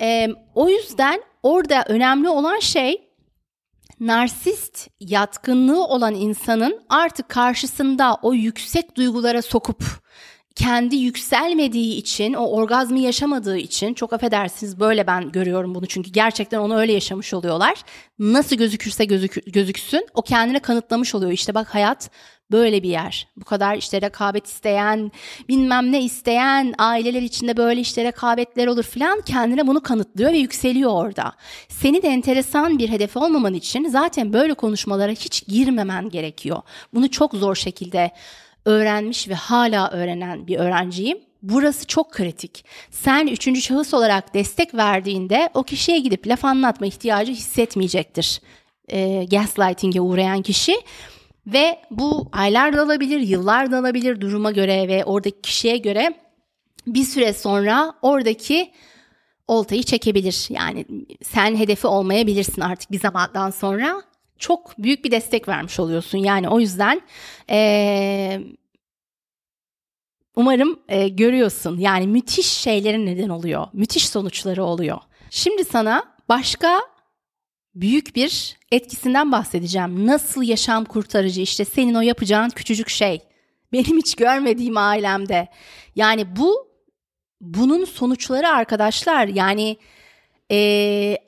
[0.00, 3.08] E, o yüzden orada önemli olan şey
[4.00, 9.84] narsist yatkınlığı olan insanın artık karşısında o yüksek duygulara sokup
[10.56, 16.58] kendi yükselmediği için, o orgazmı yaşamadığı için çok affedersiniz böyle ben görüyorum bunu çünkü gerçekten
[16.58, 17.74] onu öyle yaşamış oluyorlar.
[18.18, 21.32] Nasıl gözükürse gözük, gözüksün o kendine kanıtlamış oluyor.
[21.32, 22.10] İşte bak hayat
[22.52, 23.28] böyle bir yer.
[23.36, 25.12] Bu kadar işte rekabet isteyen,
[25.48, 30.90] bilmem ne isteyen, aileler içinde böyle işte rekabetler olur falan kendine bunu kanıtlıyor ve yükseliyor
[30.90, 31.32] orada.
[31.68, 36.62] Seni de enteresan bir hedef olmaman için zaten böyle konuşmalara hiç girmemen gerekiyor.
[36.94, 38.10] Bunu çok zor şekilde
[38.64, 41.18] öğrenmiş ve hala öğrenen bir öğrenciyim.
[41.42, 42.64] Burası çok kritik.
[42.90, 48.40] Sen üçüncü şahıs olarak destek verdiğinde o kişiye gidip laf anlatma ihtiyacı hissetmeyecektir.
[48.88, 50.74] E, gaslighting'e uğrayan kişi
[51.46, 56.14] ve bu aylar da alabilir, yıllar da alabilir duruma göre ve oradaki kişiye göre
[56.86, 58.70] bir süre sonra oradaki
[59.48, 60.46] oltayı çekebilir.
[60.50, 60.86] Yani
[61.22, 64.02] sen hedefi olmayabilirsin artık bir zamandan sonra.
[64.42, 66.18] Çok büyük bir destek vermiş oluyorsun.
[66.18, 67.02] Yani o yüzden
[67.50, 68.40] ee,
[70.36, 71.78] umarım e, görüyorsun.
[71.78, 73.66] Yani müthiş şeylerin neden oluyor.
[73.72, 74.98] Müthiş sonuçları oluyor.
[75.30, 76.80] Şimdi sana başka
[77.74, 80.06] büyük bir etkisinden bahsedeceğim.
[80.06, 83.20] Nasıl yaşam kurtarıcı işte senin o yapacağın küçücük şey.
[83.72, 85.48] Benim hiç görmediğim ailemde.
[85.96, 86.68] Yani bu
[87.40, 89.76] bunun sonuçları arkadaşlar yani
[90.50, 91.18] e,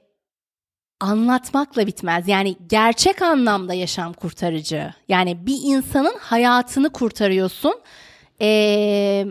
[1.05, 2.29] anlatmakla bitmez.
[2.29, 4.95] Yani gerçek anlamda yaşam kurtarıcı.
[5.09, 7.75] Yani bir insanın hayatını kurtarıyorsun.
[8.41, 9.27] Ee,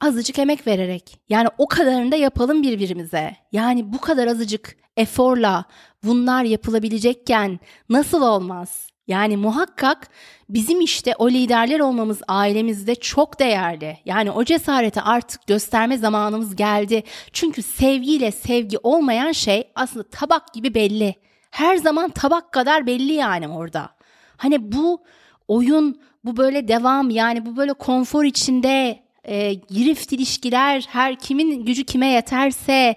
[0.00, 1.20] azıcık emek vererek.
[1.28, 3.36] Yani o kadarını da yapalım birbirimize.
[3.52, 5.64] Yani bu kadar azıcık eforla
[6.04, 8.85] bunlar yapılabilecekken nasıl olmaz?
[9.08, 10.08] Yani muhakkak
[10.48, 13.98] bizim işte o liderler olmamız ailemizde çok değerli.
[14.04, 17.02] Yani o cesareti artık gösterme zamanımız geldi.
[17.32, 21.14] Çünkü sevgiyle sevgi olmayan şey aslında tabak gibi belli.
[21.50, 23.90] Her zaman tabak kadar belli yani orada.
[24.36, 25.02] Hani bu
[25.48, 31.84] oyun, bu böyle devam yani bu böyle konfor içinde e, girift ilişkiler, her kimin gücü
[31.84, 32.96] kime yeterse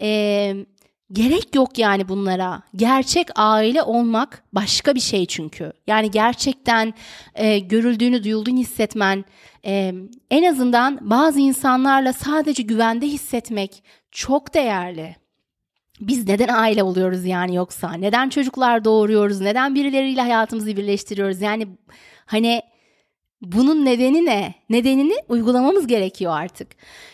[0.00, 0.54] e,
[1.12, 2.62] Gerek yok yani bunlara.
[2.76, 5.72] Gerçek aile olmak başka bir şey çünkü.
[5.86, 6.94] Yani gerçekten
[7.34, 9.24] e, görüldüğünü, duyulduğunu hissetmen,
[9.64, 9.94] e,
[10.30, 15.16] en azından bazı insanlarla sadece güvende hissetmek çok değerli.
[16.00, 17.92] Biz neden aile oluyoruz yani yoksa?
[17.92, 19.40] Neden çocuklar doğuruyoruz?
[19.40, 21.40] Neden birileriyle hayatımızı birleştiriyoruz?
[21.40, 21.68] Yani
[22.26, 22.62] hani
[23.40, 24.54] bunun nedeni ne?
[24.70, 26.68] Nedenini uygulamamız gerekiyor artık.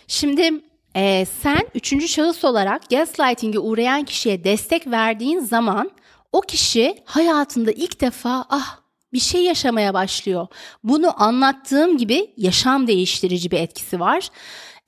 [0.07, 0.51] Şimdi
[0.97, 5.90] ee, sen üçüncü şahıs olarak gaslighting'e uğrayan kişiye destek verdiğin zaman
[6.32, 8.80] o kişi hayatında ilk defa ah
[9.12, 10.47] bir şey yaşamaya başlıyor.
[10.84, 14.28] Bunu anlattığım gibi yaşam değiştirici bir etkisi var.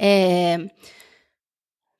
[0.00, 0.58] Ee,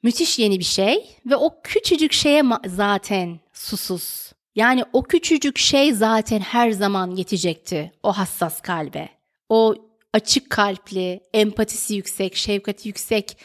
[0.03, 4.33] müthiş yeni bir şey ve o küçücük şeye zaten susuz.
[4.55, 9.09] Yani o küçücük şey zaten her zaman yetecekti o hassas kalbe.
[9.49, 9.75] O
[10.13, 13.37] açık kalpli, empatisi yüksek, şefkati yüksek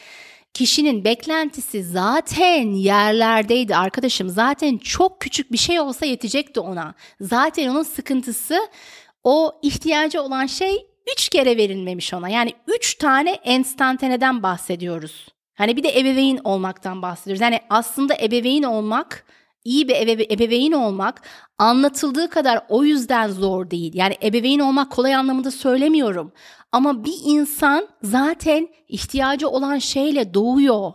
[0.53, 4.29] kişinin beklentisi zaten yerlerdeydi arkadaşım.
[4.29, 6.93] Zaten çok küçük bir şey olsa yetecekti ona.
[7.21, 8.59] Zaten onun sıkıntısı
[9.23, 12.29] o ihtiyacı olan şey üç kere verilmemiş ona.
[12.29, 15.27] Yani üç tane enstantaneden bahsediyoruz.
[15.53, 17.41] Hani bir de ebeveyn olmaktan bahsediyoruz.
[17.41, 19.25] Yani aslında ebeveyn olmak
[19.65, 21.21] iyi bir ebe ebeveyn olmak
[21.57, 23.91] anlatıldığı kadar o yüzden zor değil.
[23.95, 26.31] Yani ebeveyn olmak kolay anlamında söylemiyorum.
[26.71, 30.93] Ama bir insan zaten ihtiyacı olan şeyle doğuyor.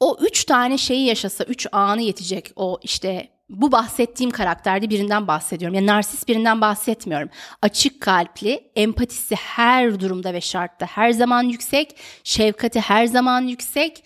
[0.00, 2.52] O üç tane şeyi yaşasa, üç anı yetecek.
[2.56, 5.74] O işte bu bahsettiğim karakterde birinden bahsediyorum.
[5.74, 7.28] Yani narsist birinden bahsetmiyorum.
[7.62, 14.04] Açık kalpli, empatisi her durumda ve şartta her zaman yüksek, şefkati her zaman yüksek,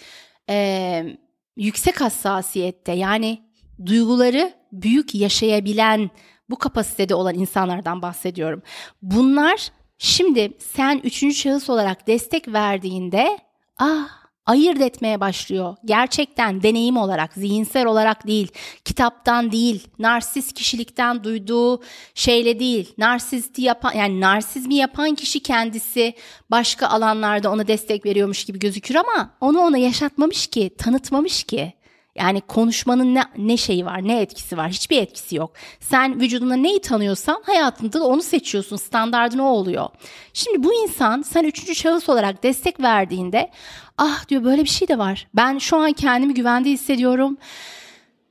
[0.50, 1.16] ee,
[1.56, 3.42] yüksek hassasiyette yani
[3.86, 6.10] duyguları büyük yaşayabilen
[6.50, 8.62] bu kapasitede olan insanlardan bahsediyorum.
[9.02, 13.38] Bunlar şimdi sen üçüncü şahıs olarak destek verdiğinde
[13.78, 14.19] ah
[14.50, 15.76] ayırt etmeye başlıyor.
[15.84, 18.48] Gerçekten deneyim olarak, zihinsel olarak değil,
[18.84, 21.82] kitaptan değil, narsist kişilikten duyduğu
[22.14, 22.94] şeyle değil.
[22.98, 26.14] Narsisti yapan yani narsizmi yapan kişi kendisi
[26.50, 31.79] başka alanlarda ona destek veriyormuş gibi gözükür ama onu ona yaşatmamış ki, tanıtmamış ki.
[32.20, 34.70] Yani konuşmanın ne, ne şeyi var, ne etkisi var?
[34.70, 35.52] Hiçbir etkisi yok.
[35.80, 38.76] Sen vücudunda neyi tanıyorsan hayatında da onu seçiyorsun.
[38.76, 39.88] Standardın o oluyor.
[40.32, 43.50] Şimdi bu insan sen üçüncü şahıs olarak destek verdiğinde
[43.98, 45.28] ah diyor böyle bir şey de var.
[45.34, 47.36] Ben şu an kendimi güvende hissediyorum.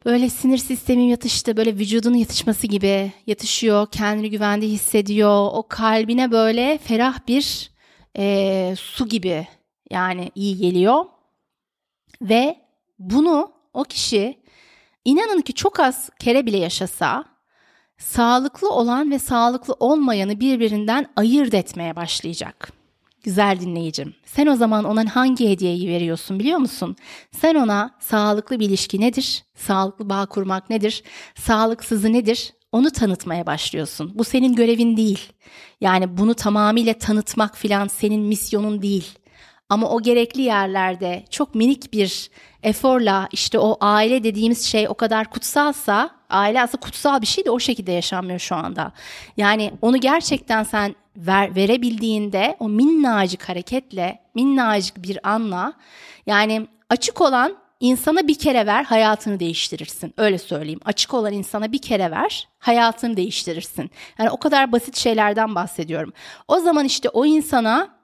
[0.06, 5.50] Böyle sinir sistemim yatıştı, böyle vücudunun yatışması gibi yatışıyor, kendini güvende hissediyor.
[5.54, 7.72] O kalbine böyle ferah bir
[8.18, 9.48] e, su gibi
[9.92, 11.06] yani iyi geliyor.
[12.22, 12.56] Ve
[13.00, 14.40] bunu o kişi
[15.06, 17.26] inanın ki çok az kere bile yaşasa
[17.98, 22.72] sağlıklı olan ve sağlıklı olmayanı birbirinden ayırt etmeye başlayacak.
[23.24, 24.16] Güzel dinleyicim.
[24.26, 26.96] Sen o zaman ona hangi hediyeyi veriyorsun biliyor musun?
[27.32, 29.44] Sen ona sağlıklı bir ilişki nedir?
[29.56, 31.04] Sağlıklı bağ kurmak nedir?
[31.36, 32.54] Sağlıksızı nedir?
[32.72, 34.12] Onu tanıtmaya başlıyorsun.
[34.16, 35.20] Bu senin görevin değil.
[35.82, 39.19] Yani bunu tamamıyla tanıtmak filan senin misyonun değil.
[39.70, 42.30] Ama o gerekli yerlerde çok minik bir
[42.64, 47.52] eforla işte o aile dediğimiz şey o kadar kutsalsa aile aslında kutsal bir şey de
[47.52, 48.92] o şekilde yaşanmıyor şu anda.
[49.38, 55.74] Yani onu gerçekten sen ver, verebildiğinde o minnacık hareketle minnacık bir anla
[56.28, 60.14] yani açık olan insana bir kere ver hayatını değiştirirsin.
[60.18, 60.80] Öyle söyleyeyim.
[60.86, 63.92] Açık olan insana bir kere ver hayatını değiştirirsin.
[64.18, 66.14] Yani o kadar basit şeylerden bahsediyorum.
[66.48, 67.99] O zaman işte o insana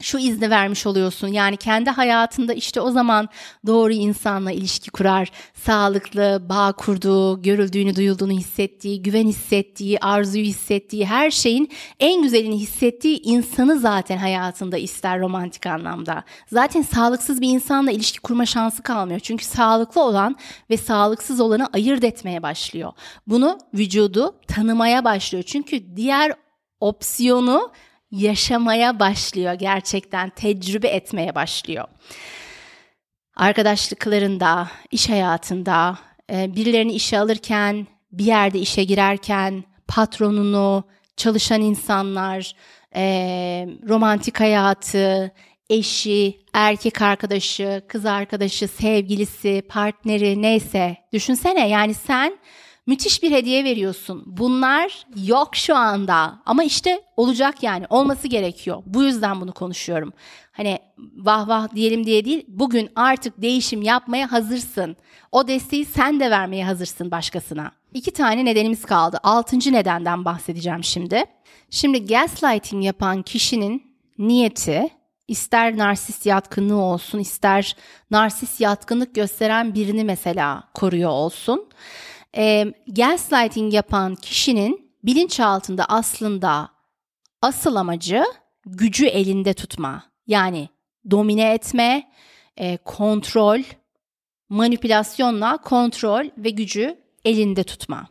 [0.00, 1.28] şu izni vermiş oluyorsun.
[1.28, 3.28] Yani kendi hayatında işte o zaman
[3.66, 11.30] doğru insanla ilişki kurar, sağlıklı bağ kurduğu, görüldüğünü, duyulduğunu hissettiği, güven hissettiği, arzuyu hissettiği, her
[11.30, 11.70] şeyin
[12.00, 16.24] en güzelini hissettiği insanı zaten hayatında ister romantik anlamda.
[16.52, 19.20] Zaten sağlıksız bir insanla ilişki kurma şansı kalmıyor.
[19.20, 20.36] Çünkü sağlıklı olan
[20.70, 22.92] ve sağlıksız olanı ayırt etmeye başlıyor.
[23.26, 25.44] Bunu vücudu tanımaya başlıyor.
[25.44, 26.32] Çünkü diğer
[26.80, 27.72] opsiyonu
[28.14, 31.84] yaşamaya başlıyor gerçekten tecrübe etmeye başlıyor.
[33.36, 35.98] Arkadaşlıklarında, iş hayatında,
[36.32, 40.84] e, birilerini işe alırken, bir yerde işe girerken, patronunu,
[41.16, 42.52] çalışan insanlar,
[42.96, 43.04] e,
[43.88, 45.32] romantik hayatı,
[45.70, 52.38] eşi, erkek arkadaşı, kız arkadaşı, sevgilisi, partneri neyse düşünsene yani sen
[52.86, 54.22] Müthiş bir hediye veriyorsun.
[54.26, 58.82] Bunlar yok şu anda ama işte olacak yani olması gerekiyor.
[58.86, 60.12] Bu yüzden bunu konuşuyorum.
[60.52, 60.78] Hani
[61.16, 64.96] vah vah diyelim diye değil bugün artık değişim yapmaya hazırsın.
[65.32, 67.72] O desteği sen de vermeye hazırsın başkasına.
[67.94, 69.18] İki tane nedenimiz kaldı.
[69.22, 71.24] Altıncı nedenden bahsedeceğim şimdi.
[71.70, 73.82] Şimdi gaslighting yapan kişinin
[74.18, 74.88] niyeti
[75.28, 77.76] ister narsist yatkınlığı olsun ister
[78.10, 81.68] narsist yatkınlık gösteren birini mesela koruyor olsun
[82.36, 86.68] e, gaslighting yapan kişinin bilinçaltında aslında
[87.42, 88.24] asıl amacı
[88.66, 90.02] gücü elinde tutma.
[90.26, 90.68] Yani
[91.10, 92.10] domine etme,
[92.56, 93.60] e, kontrol,
[94.48, 98.06] manipülasyonla kontrol ve gücü elinde tutma.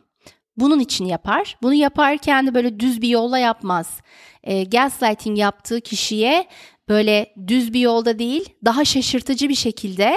[0.56, 1.56] Bunun için yapar.
[1.62, 4.00] Bunu yaparken de böyle düz bir yolla yapmaz.
[4.42, 6.48] E, gaslighting yaptığı kişiye
[6.88, 10.14] böyle düz bir yolda değil, daha şaşırtıcı bir şekilde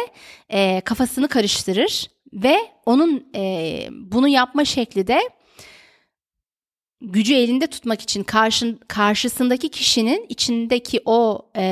[0.49, 5.19] e, kafasını karıştırır ve onun e, bunu yapma şekli de
[7.01, 11.63] gücü elinde tutmak için karşın, karşısındaki kişinin içindeki o e,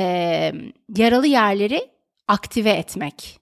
[0.96, 1.90] yaralı yerleri
[2.28, 3.38] aktive etmek.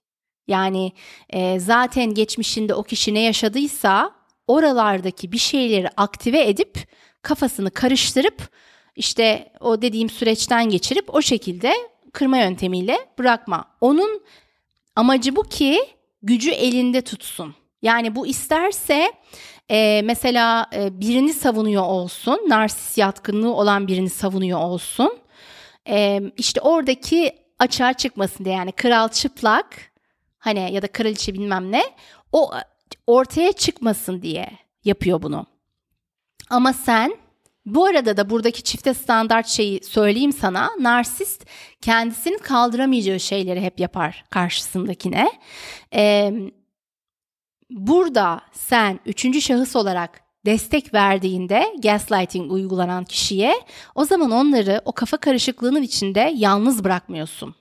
[0.48, 0.92] Yani
[1.30, 4.12] e, zaten geçmişinde o kişi ne yaşadıysa
[4.46, 6.88] oralardaki bir şeyleri aktive edip
[7.22, 8.48] kafasını karıştırıp
[8.96, 11.74] işte o dediğim süreçten geçirip o şekilde
[12.12, 13.64] kırma yöntemiyle bırakma.
[13.80, 14.22] Onun
[14.96, 15.78] amacı bu ki
[16.26, 17.54] gücü elinde tutsun.
[17.82, 19.12] Yani bu isterse
[19.70, 25.18] e, mesela e, birini savunuyor olsun, narsist yatkınlığı olan birini savunuyor olsun.
[25.88, 29.92] E, işte oradaki açığa çıkmasın diye yani kral çıplak
[30.38, 31.82] hani ya da kraliçe bilmem ne
[32.32, 32.50] o
[33.06, 34.50] ortaya çıkmasın diye
[34.84, 35.46] yapıyor bunu.
[36.50, 37.16] Ama sen
[37.66, 40.70] bu arada da buradaki çifte standart şeyi söyleyeyim sana.
[40.80, 41.46] Narsist
[41.80, 45.32] kendisinin kaldıramayacağı şeyleri hep yapar karşısındakine.
[45.94, 46.32] Ee,
[47.70, 53.54] burada sen üçüncü şahıs olarak destek verdiğinde gaslighting uygulanan kişiye
[53.94, 57.54] o zaman onları o kafa karışıklığının içinde yalnız bırakmıyorsun.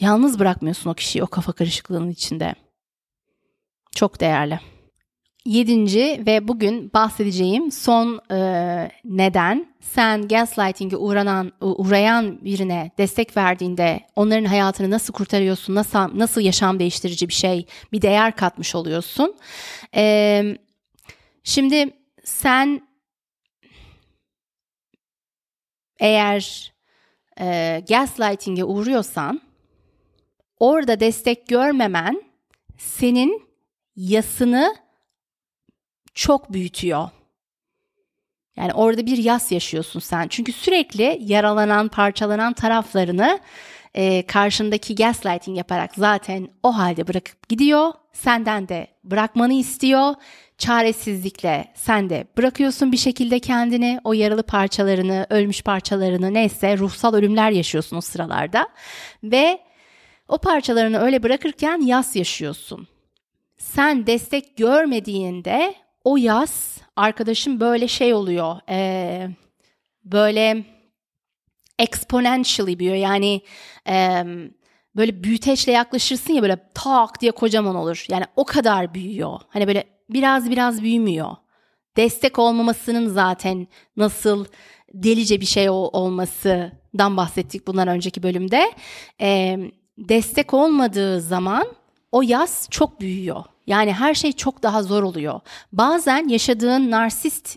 [0.00, 2.54] Yalnız bırakmıyorsun o kişiyi o kafa karışıklığının içinde.
[3.94, 4.60] Çok değerli.
[5.46, 8.38] Yedinci ve bugün bahsedeceğim son e,
[9.04, 16.78] neden sen gaslighting'e uğranan, uğrayan birine destek verdiğinde onların hayatını nasıl kurtarıyorsun, nasıl nasıl yaşam
[16.78, 19.36] değiştirici bir şey, bir değer katmış oluyorsun.
[19.94, 20.42] E,
[21.44, 21.90] şimdi
[22.24, 22.88] sen
[26.00, 26.72] eğer
[27.40, 29.40] e, gaslighting'e uğruyorsan
[30.58, 32.22] orada destek görmemen
[32.78, 33.48] senin
[33.96, 34.85] yasını
[36.16, 37.08] çok büyütüyor.
[38.56, 40.28] Yani orada bir yas yaşıyorsun sen.
[40.28, 43.40] Çünkü sürekli yaralanan, parçalanan taraflarını
[43.94, 47.92] e, karşındaki gaslighting yaparak zaten o halde bırakıp gidiyor.
[48.12, 50.14] Senden de bırakmanı istiyor.
[50.58, 57.50] Çaresizlikle sen de bırakıyorsun bir şekilde kendini, o yaralı parçalarını, ölmüş parçalarını neyse ruhsal ölümler
[57.50, 58.68] yaşıyorsun o sıralarda.
[59.22, 59.58] Ve
[60.28, 62.88] o parçalarını öyle bırakırken yas yaşıyorsun.
[63.58, 68.56] sen destek görmediğinde o yaz arkadaşım böyle şey oluyor.
[68.68, 69.28] E,
[70.04, 70.64] böyle
[71.78, 72.96] exponentially büyüyor.
[72.96, 73.40] Yani
[73.88, 74.24] e,
[74.96, 78.06] böyle büyüteçle yaklaşırsın ya böyle tak diye kocaman olur.
[78.08, 79.40] Yani o kadar büyüyor.
[79.48, 81.30] Hani böyle biraz biraz büyümüyor.
[81.96, 84.44] Destek olmamasının zaten nasıl
[84.94, 88.72] delice bir şey olmasından bahsettik bundan önceki bölümde.
[89.20, 89.58] E,
[89.98, 91.66] destek olmadığı zaman
[92.12, 93.44] o yaz çok büyüyor.
[93.66, 95.40] Yani her şey çok daha zor oluyor.
[95.72, 97.56] Bazen yaşadığın narsist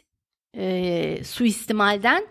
[0.57, 2.27] e, suistimalden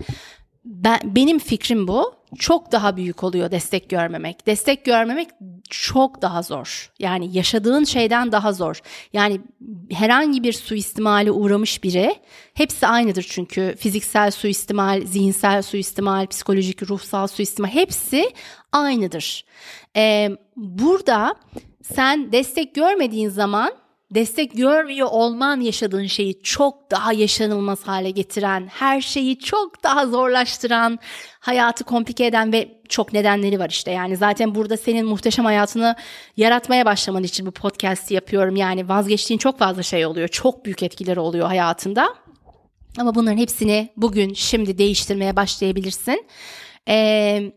[0.65, 2.19] ben, benim fikrim bu.
[2.39, 4.47] Çok daha büyük oluyor destek görmemek.
[4.47, 5.29] Destek görmemek
[5.71, 6.93] çok daha zor.
[6.99, 8.81] Yani yaşadığın şeyden daha zor.
[9.13, 9.41] Yani
[9.91, 12.17] herhangi bir suistimale uğramış biri
[12.55, 18.31] hepsi aynıdır çünkü fiziksel suistimal, zihinsel suistimal, psikolojik, ruhsal suistimal hepsi
[18.73, 19.45] aynıdır.
[19.97, 21.35] Ee, burada
[21.95, 23.73] sen destek görmediğin zaman
[24.15, 30.99] destek görmüyor olman yaşadığın şeyi çok daha yaşanılmaz hale getiren, her şeyi çok daha zorlaştıran,
[31.41, 33.91] hayatı komplike eden ve çok nedenleri var işte.
[33.91, 35.97] Yani zaten burada senin muhteşem hayatını
[36.37, 38.57] yaratmaya başlaman için bu podcast'i yapıyorum.
[38.57, 40.29] Yani vazgeçtiğin çok fazla şey oluyor.
[40.29, 42.15] Çok büyük etkileri oluyor hayatında.
[42.99, 46.27] Ama bunların hepsini bugün, şimdi değiştirmeye başlayabilirsin.
[46.89, 47.53] Ee,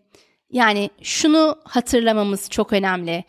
[0.51, 3.23] yani şunu hatırlamamız çok önemli.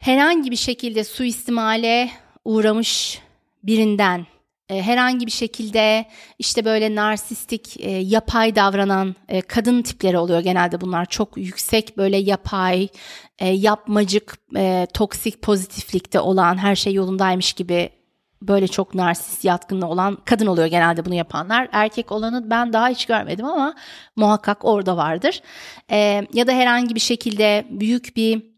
[0.00, 2.10] Herhangi bir şekilde suistimale
[2.44, 3.20] uğramış
[3.62, 4.26] birinden
[4.68, 6.06] e, herhangi bir şekilde
[6.38, 12.16] işte böyle narsistik e, yapay davranan e, kadın tipleri oluyor genelde bunlar çok yüksek böyle
[12.16, 12.88] yapay
[13.40, 14.38] yapmacık
[14.94, 17.90] toksik pozitiflikte olan her şey yolundaymış gibi
[18.42, 21.68] böyle çok narsist yatkınlığı olan kadın oluyor genelde bunu yapanlar.
[21.72, 23.74] Erkek olanı ben daha hiç görmedim ama
[24.16, 25.42] muhakkak orada vardır.
[26.32, 28.49] Ya da herhangi bir şekilde büyük bir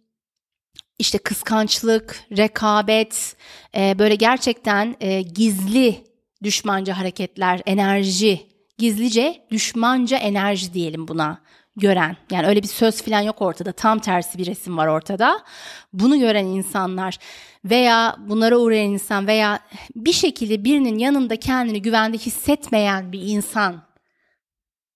[1.03, 3.37] işte kıskançlık, rekabet,
[3.77, 6.05] e, böyle gerçekten e, gizli
[6.43, 8.47] düşmanca hareketler, enerji,
[8.79, 11.41] gizlice düşmanca enerji diyelim buna
[11.77, 12.17] gören.
[12.31, 13.73] Yani öyle bir söz falan yok ortada.
[13.73, 15.45] Tam tersi bir resim var ortada.
[15.93, 17.19] Bunu gören insanlar
[17.65, 19.61] veya bunlara uğrayan insan veya
[19.97, 23.83] bir şekilde birinin yanında kendini güvende hissetmeyen bir insan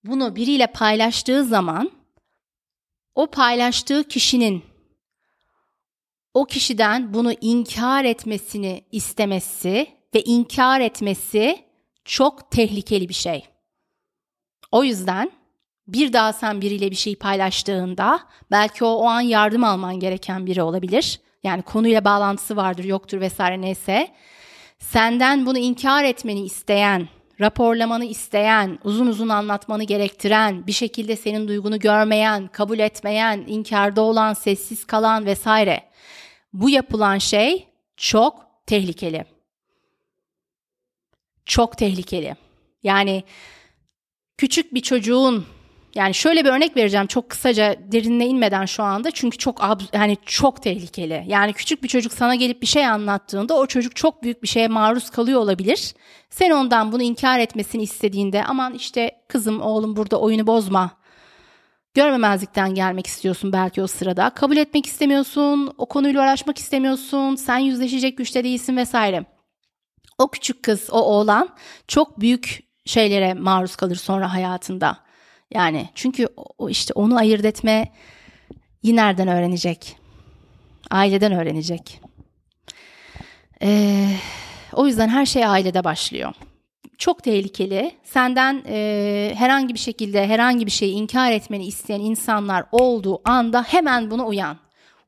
[0.04, 1.90] bunu biriyle paylaştığı zaman
[3.14, 4.75] o paylaştığı kişinin
[6.36, 11.58] o kişiden bunu inkar etmesini istemesi ve inkar etmesi
[12.04, 13.44] çok tehlikeli bir şey.
[14.72, 15.30] O yüzden
[15.88, 18.20] bir daha sen biriyle bir şey paylaştığında
[18.50, 21.20] belki o o an yardım alman gereken biri olabilir.
[21.42, 24.08] Yani konuyla bağlantısı vardır, yoktur vesaire neyse.
[24.78, 27.08] Senden bunu inkar etmeni isteyen,
[27.40, 34.34] raporlamanı isteyen, uzun uzun anlatmanı gerektiren, bir şekilde senin duygunu görmeyen, kabul etmeyen, inkarda olan,
[34.34, 35.95] sessiz kalan vesaire
[36.60, 39.24] bu yapılan şey çok tehlikeli.
[41.46, 42.36] Çok tehlikeli.
[42.82, 43.24] Yani
[44.38, 45.46] küçük bir çocuğun
[45.94, 49.60] yani şöyle bir örnek vereceğim çok kısaca derinine inmeden şu anda çünkü çok
[49.92, 51.24] yani çok tehlikeli.
[51.26, 54.68] Yani küçük bir çocuk sana gelip bir şey anlattığında o çocuk çok büyük bir şeye
[54.68, 55.94] maruz kalıyor olabilir.
[56.30, 60.90] Sen ondan bunu inkar etmesini istediğinde aman işte kızım oğlum burada oyunu bozma
[61.96, 64.30] Görmemezlikten gelmek istiyorsun belki o sırada.
[64.30, 69.24] Kabul etmek istemiyorsun, o konuyla uğraşmak istemiyorsun, sen yüzleşecek güçte değilsin vesaire.
[70.18, 71.48] O küçük kız, o oğlan
[71.88, 74.98] çok büyük şeylere maruz kalır sonra hayatında.
[75.50, 76.28] Yani çünkü
[76.68, 77.92] işte onu ayırt etme
[78.84, 79.96] nereden öğrenecek?
[80.90, 82.00] Aileden öğrenecek.
[83.62, 84.08] Ee,
[84.72, 86.34] o yüzden her şey ailede başlıyor
[86.98, 87.92] çok tehlikeli.
[88.04, 94.10] Senden e, herhangi bir şekilde herhangi bir şeyi inkar etmeni isteyen insanlar olduğu anda hemen
[94.10, 94.56] bunu uyan.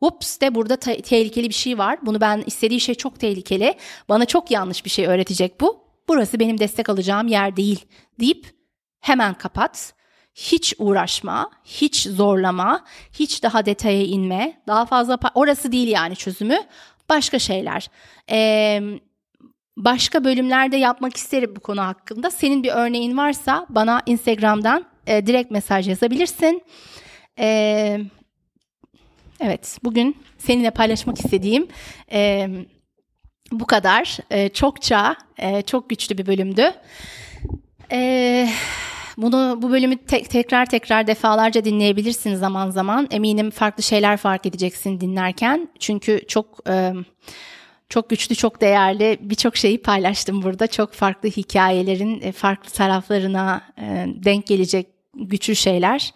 [0.00, 1.98] Ups de burada te- tehlikeli bir şey var.
[2.02, 3.74] Bunu ben istediği şey çok tehlikeli.
[4.08, 5.84] Bana çok yanlış bir şey öğretecek bu.
[6.08, 7.84] Burası benim destek alacağım yer değil
[8.20, 8.46] deyip
[9.00, 9.94] hemen kapat.
[10.34, 14.62] Hiç uğraşma, hiç zorlama, hiç daha detaya inme.
[14.66, 16.58] Daha fazla orası değil yani çözümü.
[17.08, 17.90] Başka şeyler.
[18.30, 18.80] Ee,
[19.84, 22.30] başka bölümlerde yapmak isterim bu konu hakkında.
[22.30, 26.62] Senin bir örneğin varsa bana Instagram'dan e, direkt mesaj yazabilirsin.
[27.38, 28.00] E,
[29.40, 31.68] evet, bugün seninle paylaşmak istediğim
[32.12, 32.48] e,
[33.52, 34.18] bu kadar.
[34.30, 36.72] E, çokça, e, çok güçlü bir bölümdü.
[37.92, 38.48] E,
[39.16, 43.08] bunu bu bölümü te- tekrar tekrar defalarca dinleyebilirsin zaman zaman.
[43.10, 45.68] Eminim farklı şeyler fark edeceksin dinlerken.
[45.78, 46.92] Çünkü çok e,
[47.88, 50.66] çok güçlü, çok değerli birçok şeyi paylaştım burada.
[50.66, 56.12] Çok farklı hikayelerin e, farklı taraflarına e, denk gelecek güçlü şeyler.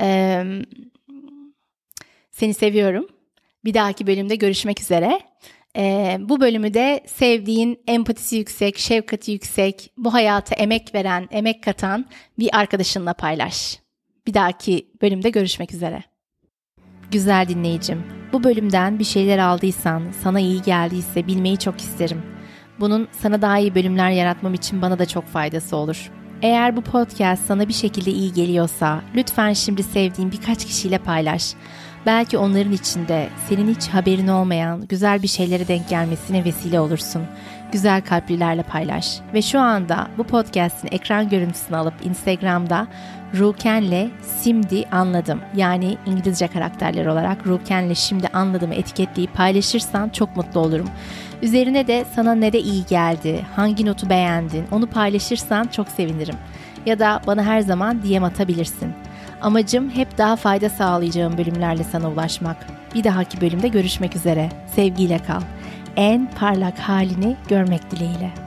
[0.00, 0.42] E,
[2.30, 3.06] seni seviyorum.
[3.64, 5.20] Bir dahaki bölümde görüşmek üzere.
[6.20, 12.06] Bu bölümü de sevdiğin, empatisi yüksek, şefkati yüksek, bu hayata emek veren, emek katan
[12.38, 13.78] bir arkadaşınla paylaş.
[14.26, 16.02] Bir dahaki bölümde görüşmek üzere.
[17.10, 18.04] Güzel dinleyicim,
[18.34, 22.22] bu bölümden bir şeyler aldıysan, sana iyi geldiyse bilmeyi çok isterim.
[22.80, 26.10] Bunun sana daha iyi bölümler yaratmam için bana da çok faydası olur.
[26.42, 31.54] Eğer bu podcast sana bir şekilde iyi geliyorsa lütfen şimdi sevdiğin birkaç kişiyle paylaş.
[32.06, 37.22] Belki onların içinde senin hiç haberin olmayan güzel bir şeylere denk gelmesine vesile olursun.
[37.72, 39.20] Güzel kalplilerle paylaş.
[39.34, 42.86] Ve şu anda bu podcast'in ekran görüntüsünü alıp Instagram'da
[43.38, 44.10] Ruken'le
[44.44, 50.88] Şimdi Anladım yani İngilizce karakterler olarak Ruken'le Şimdi Anladım'ı etiketleyip paylaşırsan çok mutlu olurum.
[51.42, 56.36] Üzerine de sana ne de iyi geldi, hangi notu beğendin onu paylaşırsan çok sevinirim.
[56.86, 58.92] Ya da bana her zaman DM atabilirsin.
[59.40, 62.56] Amacım hep daha fayda sağlayacağım bölümlerle sana ulaşmak.
[62.94, 64.48] Bir dahaki bölümde görüşmek üzere.
[64.74, 65.40] Sevgiyle kal.
[65.96, 68.43] En parlak halini görmek dileğiyle.